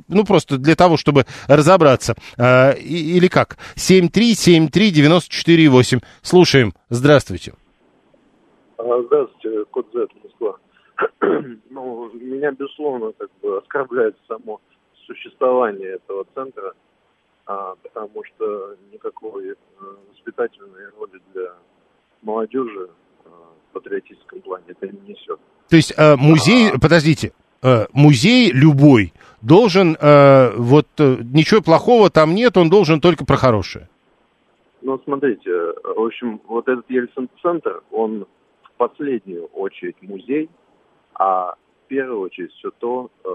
[0.07, 2.15] Ну, просто для того, чтобы разобраться.
[2.37, 3.57] А, или как?
[3.75, 6.01] 7373948.
[6.21, 6.73] Слушаем.
[6.89, 7.53] Здравствуйте.
[8.77, 10.57] А, Здравствуйте, код Z, Москва.
[11.69, 14.59] ну, меня, безусловно, как бы оскорбляет само
[15.05, 16.73] существование этого центра,
[17.45, 19.55] а, потому что никакой э,
[20.11, 21.53] воспитательной роли для
[22.21, 22.89] молодежи
[23.25, 23.29] э,
[23.69, 25.39] в патриотическом плане это не несет.
[25.69, 27.31] То есть э, музей, подождите,
[27.61, 33.37] э, музей любой должен, э, вот э, ничего плохого там нет, он должен только про
[33.37, 33.87] хорошее.
[34.81, 38.25] Ну, смотрите, э, в общем, вот этот Ельцин-центр, он
[38.63, 40.49] в последнюю очередь музей,
[41.13, 41.53] а
[41.85, 43.29] в первую очередь все то э,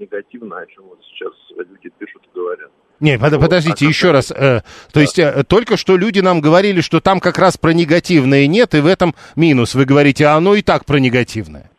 [0.00, 2.70] негативное, о чем вот сейчас люди пишут и говорят.
[3.00, 4.30] Не, под- подождите, еще раз.
[4.30, 4.62] э,
[4.92, 8.74] то есть э, только что люди нам говорили, что там как раз про негативное нет,
[8.74, 9.74] и в этом минус.
[9.74, 11.70] Вы говорите, а оно и так про негативное.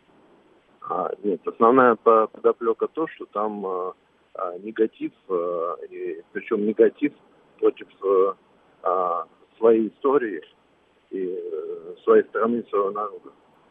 [0.90, 3.92] А, нет, основная по- подоплека то, что там э,
[4.34, 7.12] а, негатив, э, и, причем негатив
[7.60, 8.32] против э,
[8.82, 9.24] а,
[9.56, 10.42] своей истории
[11.10, 13.30] и э, своей страны, своего народа.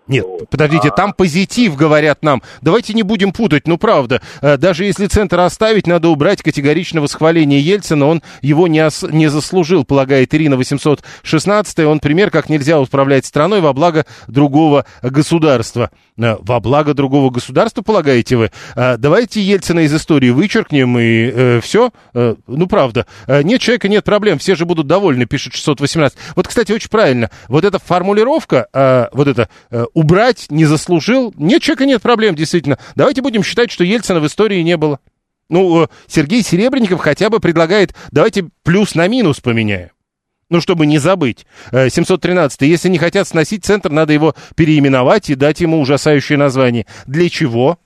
[0.09, 2.41] Нет, подождите, там позитив, говорят нам.
[2.61, 4.21] Давайте не будем путать, ну правда.
[4.41, 8.07] Э, Даже если центр оставить, надо убрать категорично восхваление Ельцина.
[8.07, 11.79] Он его не, ос- не заслужил, полагает Ирина 816.
[11.79, 15.91] Он пример, как нельзя управлять страной во благо другого государства.
[16.17, 18.51] Э, Во благо другого государства, полагаете вы?
[18.75, 21.91] Э, Давайте Ельцина из истории вычеркнем и все.
[22.13, 23.05] Ну правда.
[23.27, 24.39] Э, Нет человека, нет проблем.
[24.39, 26.17] Все же будут довольны, пишет 618.
[26.35, 27.29] Вот, кстати, очень правильно.
[27.47, 31.33] Вот эта формулировка, э, вот это э, убрать не заслужил.
[31.35, 32.79] Нет человека, нет проблем, действительно.
[32.95, 34.99] Давайте будем считать, что Ельцина в истории не было.
[35.49, 39.89] Ну, э, Сергей Серебренников хотя бы предлагает, давайте плюс на минус поменяем.
[40.49, 41.45] Ну, чтобы не забыть.
[41.71, 42.61] Э, 713.
[42.61, 46.85] Если не хотят сносить центр, надо его переименовать и дать ему ужасающее название.
[47.05, 47.77] Для чего?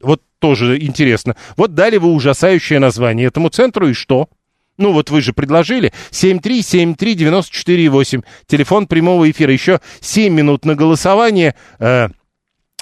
[0.00, 1.36] Вот тоже интересно.
[1.56, 4.28] Вот дали вы ужасающее название этому центру, и что?
[4.78, 5.92] Ну, вот вы же предложили.
[6.10, 8.24] 7373948.
[8.46, 9.52] Телефон прямого эфира.
[9.52, 11.54] Еще 7 минут на голосование.
[11.78, 12.08] Э,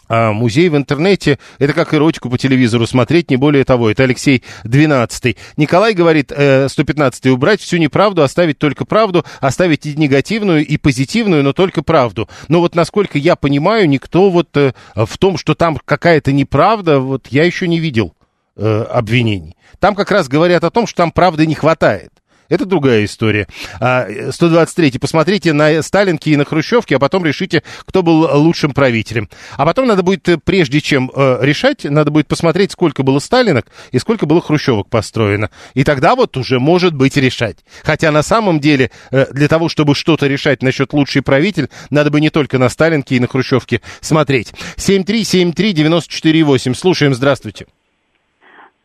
[0.09, 3.91] а музей в интернете– это как эротику по телевизору смотреть, не более того.
[3.91, 9.95] Это Алексей 12 Николай говорит, э, 115 убрать всю неправду, оставить только правду, оставить и
[9.95, 12.29] негативную, и позитивную, но только правду.
[12.49, 17.27] Но вот насколько я понимаю, никто вот э, в том, что там какая-то неправда, вот
[17.29, 18.15] я еще не видел
[18.59, 19.57] э, обвинений.
[19.79, 22.11] Там как раз говорят о том, что там правды не хватает.
[22.49, 23.47] Это другая история.
[23.79, 24.99] А, 123.
[24.99, 29.29] Посмотрите на Сталинки и на Хрущевки, а потом решите, кто был лучшим правителем.
[29.57, 33.67] А потом надо будет, э, прежде чем э, решать, надо будет посмотреть, сколько было Сталинок
[33.93, 35.51] и сколько было Хрущевок построено.
[35.75, 37.59] И тогда вот уже может быть решать.
[37.83, 42.21] Хотя на самом деле э, для того, чтобы что-то решать насчет лучший правитель, надо бы
[42.21, 44.55] не только на Сталинки и на Хрущевки смотреть.
[44.77, 46.75] 7373948.
[46.75, 47.67] Слушаем, здравствуйте.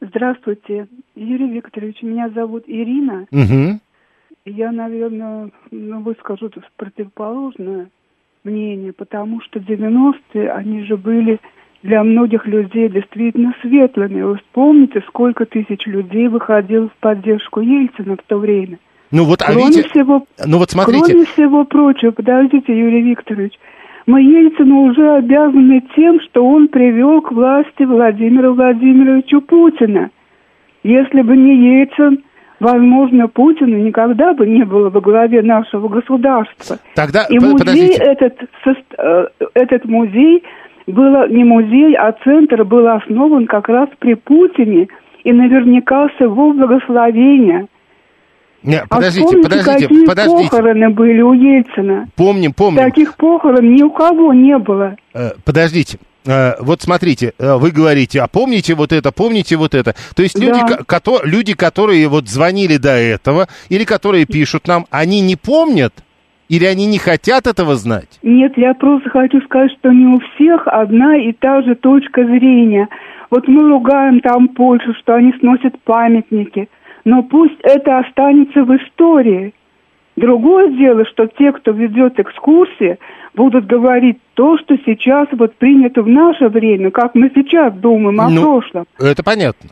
[0.05, 2.01] Здравствуйте, Юрий Викторович.
[2.01, 3.25] Меня зовут Ирина.
[3.31, 3.79] Угу.
[4.45, 7.87] Я, наверное, ну, выскажу противоположное
[8.43, 11.39] мнение, потому что 90-е, они же были
[11.83, 14.21] для многих людей действительно светлыми.
[14.21, 18.79] Вы вспомните, сколько тысяч людей выходило в поддержку Ельцина в то время.
[19.11, 21.05] Ну вот, а кроме видите, всего, ну вот смотрите.
[21.05, 23.53] Кроме всего прочего, подождите, Юрий Викторович,
[24.05, 30.09] мы Ельцину уже обязаны тем, что он привел к власти Владимира Владимировича Путина.
[30.83, 32.23] Если бы не Ельцин,
[32.59, 36.77] возможно, Путина никогда бы не было во главе нашего государства.
[36.95, 38.03] Тогда, И музей подождите.
[38.03, 38.37] этот,
[38.97, 40.43] э, этот музей
[40.87, 44.87] было не музей, а центр был основан как раз при Путине
[45.23, 47.67] и наверняка с его благословения.
[48.63, 50.49] Не, а подождите, вспомните, подождите, какие подождите.
[50.49, 52.07] похороны были у Ельцина.
[52.15, 52.83] Помним, помним.
[52.83, 54.95] Таких похорон ни у кого не было.
[55.13, 55.97] Э, Подождите.
[56.25, 59.93] Э, Вот смотрите, э, вы говорите, а помните вот это, помните вот это.
[60.15, 60.77] То есть люди, Да.
[60.85, 65.93] ко- люди, которые вот звонили до этого, или которые пишут нам, они не помнят,
[66.47, 68.19] или они не хотят этого знать?
[68.23, 72.87] Нет, я просто хочу сказать, что не у всех одна и та же точка зрения.
[73.29, 76.69] Вот мы ругаем там Польшу, что они сносят памятники.
[77.05, 79.53] Но пусть это останется в истории.
[80.15, 82.97] Другое дело, что те, кто ведет экскурсии,
[83.33, 88.29] будут говорить то, что сейчас вот принято в наше время, как мы сейчас думаем о
[88.29, 88.85] Ну, прошлом.
[88.99, 89.71] Это понятно.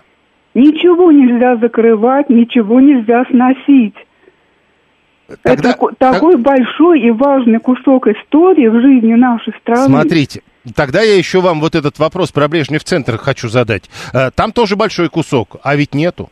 [0.56, 3.96] Ничего нельзя закрывать, ничего нельзя сносить.
[5.44, 9.86] Тогда- Это такой большой и важный кусок истории в жизни нашей страны.
[9.86, 10.42] Смотрите,
[10.76, 13.90] тогда я еще вам вот этот вопрос про Брежнев-центр хочу задать.
[14.14, 16.30] Э, Там тоже большой кусок, а ведь нету.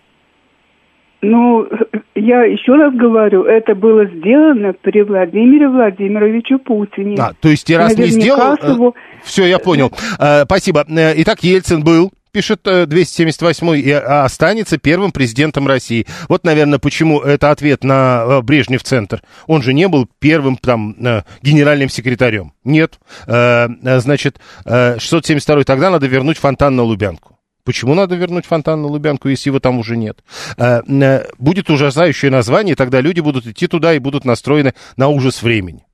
[1.22, 1.68] Ну,
[2.16, 7.16] я еще раз говорю, это было сделано при Владимире Владимировиче Путине.
[7.20, 8.56] А, то есть и раз не сделал...
[8.58, 8.94] с его-
[9.24, 9.92] Все, я понял.
[10.18, 10.86] Э, Спасибо.
[10.88, 16.06] Э, Итак, Ельцин был пишет э, 278 и а, останется первым президентом России.
[16.30, 19.22] Вот, наверное, почему это ответ на э, Брежнев-центр.
[19.48, 22.54] Он же не был первым там э, генеральным секретарем.
[22.64, 23.00] Нет.
[23.28, 27.39] Э, э, Значит, э, 672 тогда надо вернуть фонтан на Лубянку.
[27.64, 30.24] Почему надо вернуть фонтан на Лубянку, если его там уже нет?
[30.58, 35.44] Э, э, Будет ужасающее название, тогда люди будут идти туда и будут настроены на ужас
[35.44, 35.86] времени.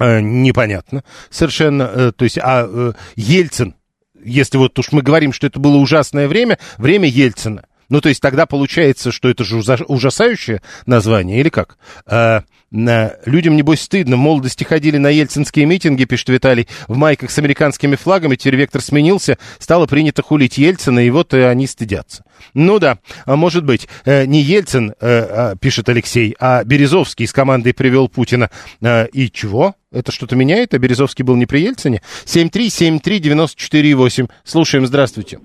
[0.00, 2.12] Э, непонятно совершенно.
[2.12, 3.76] То есть, а Ельцин,
[4.22, 7.64] если вот уж мы говорим, что это было ужасное время, время Ельцина.
[7.88, 11.76] Ну, то есть тогда получается, что это же ужа- ужасающее название, или как?
[12.06, 14.16] Э, на- людям, небось, стыдно.
[14.16, 18.80] В молодости ходили на ельцинские митинги, пишет Виталий, в майках с американскими флагами, теперь вектор
[18.80, 22.24] сменился, стало принято хулить Ельцина, и вот э, они стыдятся.
[22.52, 27.32] Ну да, а может быть, э, не Ельцин, э, а, пишет Алексей, а Березовский с
[27.32, 28.50] командой привел Путина.
[28.82, 29.74] Э, и чего?
[29.92, 30.74] Это что-то меняет?
[30.74, 32.02] А Березовский был не при Ельцине?
[32.24, 34.28] 7373948.
[34.44, 35.38] Слушаем, здравствуйте.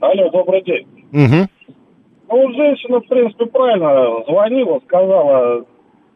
[0.00, 0.86] Алло, добрый день.
[1.12, 1.48] Угу.
[2.28, 5.64] Ну, женщина, в принципе, правильно звонила, сказала,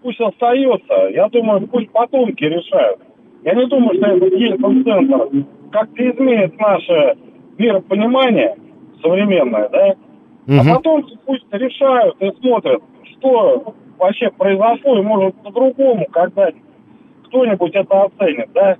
[0.02, 1.08] пусть остается.
[1.10, 3.00] Я думаю, пусть потомки решают.
[3.44, 7.16] Я не думаю, что этот Ельцин-центр как-то изменит наше
[7.58, 8.56] миропонимание
[9.02, 9.94] современное, да?
[10.60, 12.82] А потом пусть решают и смотрят,
[13.12, 16.50] что вообще произошло, и может по-другому, когда
[17.26, 18.76] кто-нибудь это оценит, да?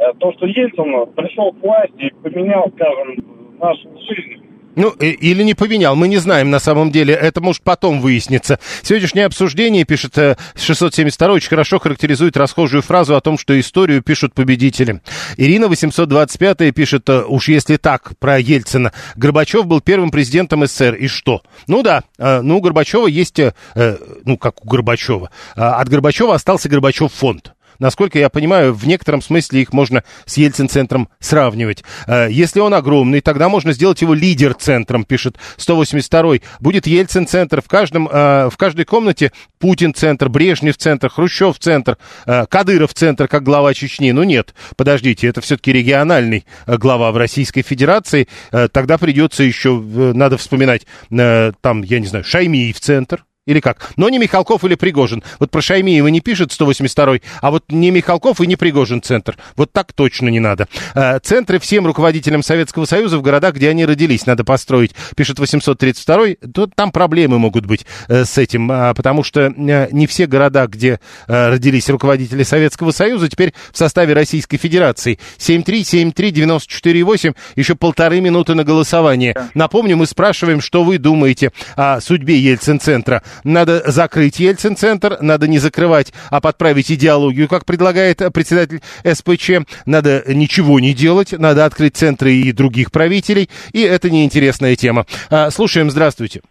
[0.00, 3.24] Э, То, что Ельцин пришел к власти и поменял, скажем,
[3.60, 4.43] нашу жизнь.
[4.76, 8.58] Ну, э, или не поменял, мы не знаем на самом деле, это может потом выясниться.
[8.82, 14.34] Сегодняшнее обсуждение, пишет э, 672 очень хорошо характеризует расхожую фразу о том, что историю пишут
[14.34, 15.00] победители.
[15.36, 18.92] Ирина 825 пишет, э, уж если так, про Ельцина.
[19.16, 21.42] Горбачев был первым президентом СССР, и что?
[21.66, 25.88] Ну да, э, ну у Горбачева есть, э, э, ну как у Горбачева, э, от
[25.88, 27.54] Горбачева остался Горбачев фонд.
[27.84, 31.84] Насколько я понимаю, в некотором смысле их можно с Ельцин-центром сравнивать.
[32.06, 36.40] Э, Если он огромный, тогда можно сделать его лидер-центром, пишет 182-й.
[36.60, 43.74] Будет Ельцин-центр, в, каждом, э, в каждой комнате Путин-центр, Брежнев-центр, Хрущев-центр, э, Кадыров-центр, как глава
[43.74, 44.12] Чечни.
[44.12, 48.28] Ну нет, подождите, это все-таки региональный глава в Российской Федерации.
[48.50, 53.24] Тогда придется еще, надо вспоминать, там, я не знаю, Шаймиев-центр.
[53.46, 53.92] Или как?
[53.96, 55.22] Но не Михалков или Пригожин.
[55.38, 59.36] Вот про Шаймиева не пишет 182-й, а вот не Михалков и не Пригожин центр.
[59.56, 60.66] Вот так точно не надо.
[60.94, 66.38] Э, Центры всем руководителям Советского Союза в городах, где они родились, надо построить, пишет 832-й.
[66.54, 70.66] Тут там проблемы могут быть э, с этим, а, потому что э, не все города,
[70.66, 75.18] где э, родились руководители Советского Союза, теперь в составе Российской Федерации.
[75.36, 79.36] 7373948, еще полторы минуты на голосование.
[79.52, 83.22] Напомню, мы спрашиваем, что вы думаете о судьбе Ельцин-центра.
[83.42, 89.66] Надо закрыть Ельцин-центр, надо не закрывать, а подправить идеологию, как предлагает председатель СПЧ.
[89.86, 95.06] Надо ничего не делать, надо открыть центры и других правителей, и это неинтересная тема.
[95.30, 96.42] А, Слушаем, здравствуйте.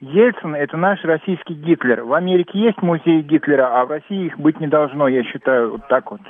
[0.00, 2.02] Ельцин– это наш российский Гитлер.
[2.02, 5.86] В Америке есть музей Гитлера, а в России их быть не должно, я считаю, вот
[5.88, 6.20] так вот.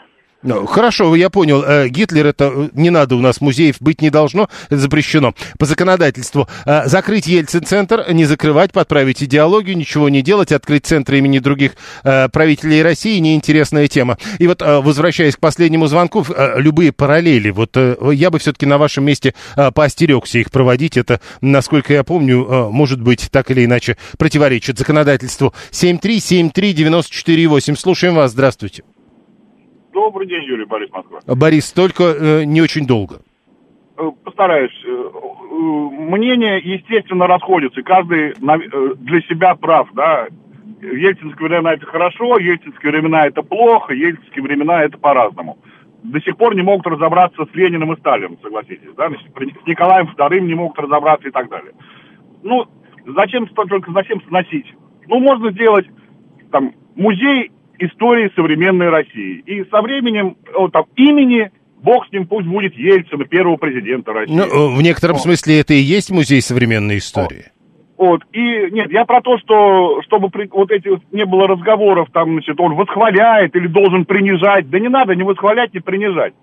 [0.43, 1.63] Ну, хорошо, я понял.
[1.63, 5.67] Э, Гитлер это э, не надо у нас музеев быть не должно, это запрещено по
[5.67, 6.49] законодательству.
[6.67, 12.83] Э, Закрыть Ельцин-центр, не закрывать, подправить идеологию, ничего не делать, открыть центры имени других правителей
[12.83, 14.17] России неинтересная тема.
[14.39, 16.25] И вот возвращаясь к последнему звонку,
[16.57, 20.97] любые параллели, вот я бы все-таки на вашем месте поостерегся их проводить.
[20.97, 25.53] Это, насколько я помню, может быть так или иначе противоречит законодательству.
[25.71, 27.77] 7373948.
[27.77, 28.31] Слушаем вас.
[28.33, 28.83] Здравствуйте.
[30.03, 31.21] Добрый день, Юрий Борис Москва.
[31.29, 33.21] Борис, только э, не очень долго.
[33.97, 34.77] Э, Постараюсь.
[34.85, 37.79] Э, э, Мнения, естественно, расходятся.
[37.79, 40.27] и Каждый э, для себя прав, да.
[40.81, 45.59] Ельцинские времена это хорошо, ельцинские времена это плохо, ельцинские времена это по-разному.
[46.03, 49.09] До сих пор не могут разобраться с Лениным и Сталиным, согласитесь, да?
[49.09, 51.75] С Николаем II не могут разобраться и так далее.
[52.43, 52.67] Ну,
[53.07, 54.67] зачем только зачем сносить?
[55.07, 55.87] Ну, можно сделать
[56.51, 59.43] там музей истории современной России.
[59.47, 61.51] И со временем вот, там, имени,
[61.83, 64.35] бог с ним, пусть будет Ельцина, первого президента России.
[64.35, 67.47] Ну, э, в некотором смысле это и есть музей современной истории.
[67.99, 72.09] Вот, и нет, я про то, что чтобы при- вот эти вот не было разговоров,
[72.13, 74.69] там, значит, он восхваляет или должен принижать.
[74.71, 76.35] Да не надо ни восхвалять, ни принижать.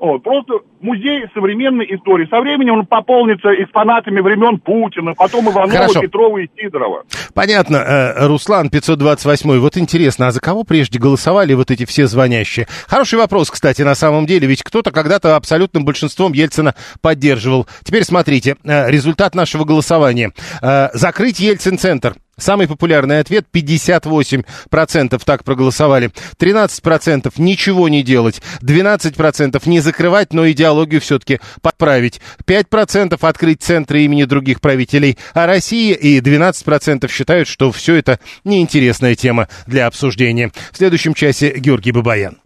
[0.00, 2.28] Вот, просто музей современной истории.
[2.30, 6.00] Со временем он пополнится экспонатами времен Путина, потом Иванова, Хорошо.
[6.00, 7.02] Петрова и Сидорова.
[7.34, 9.58] Понятно, э, Руслан 528.
[9.58, 12.68] Вот интересно, а за кого прежде голосовали вот эти все звонящие?
[12.86, 17.66] Хороший вопрос, кстати, на самом деле, ведь кто-то когда-то абсолютным большинством Ельцина поддерживал.
[17.82, 20.32] Теперь смотрите, э, результат нашего голосования.
[20.62, 22.14] Э, Закрыть Ельцин-центр.
[22.38, 26.10] Самый популярный ответ 58% так проголосовали.
[26.38, 28.40] 13% ничего не делать.
[28.62, 32.20] 12% не закрывать, но идеологию все-таки подправить.
[32.46, 35.18] 5% открыть центры имени других правителей.
[35.34, 40.52] А Россия и 12% считают, что все это неинтересная тема для обсуждения.
[40.72, 42.38] В следующем часе Георгий Бабаян.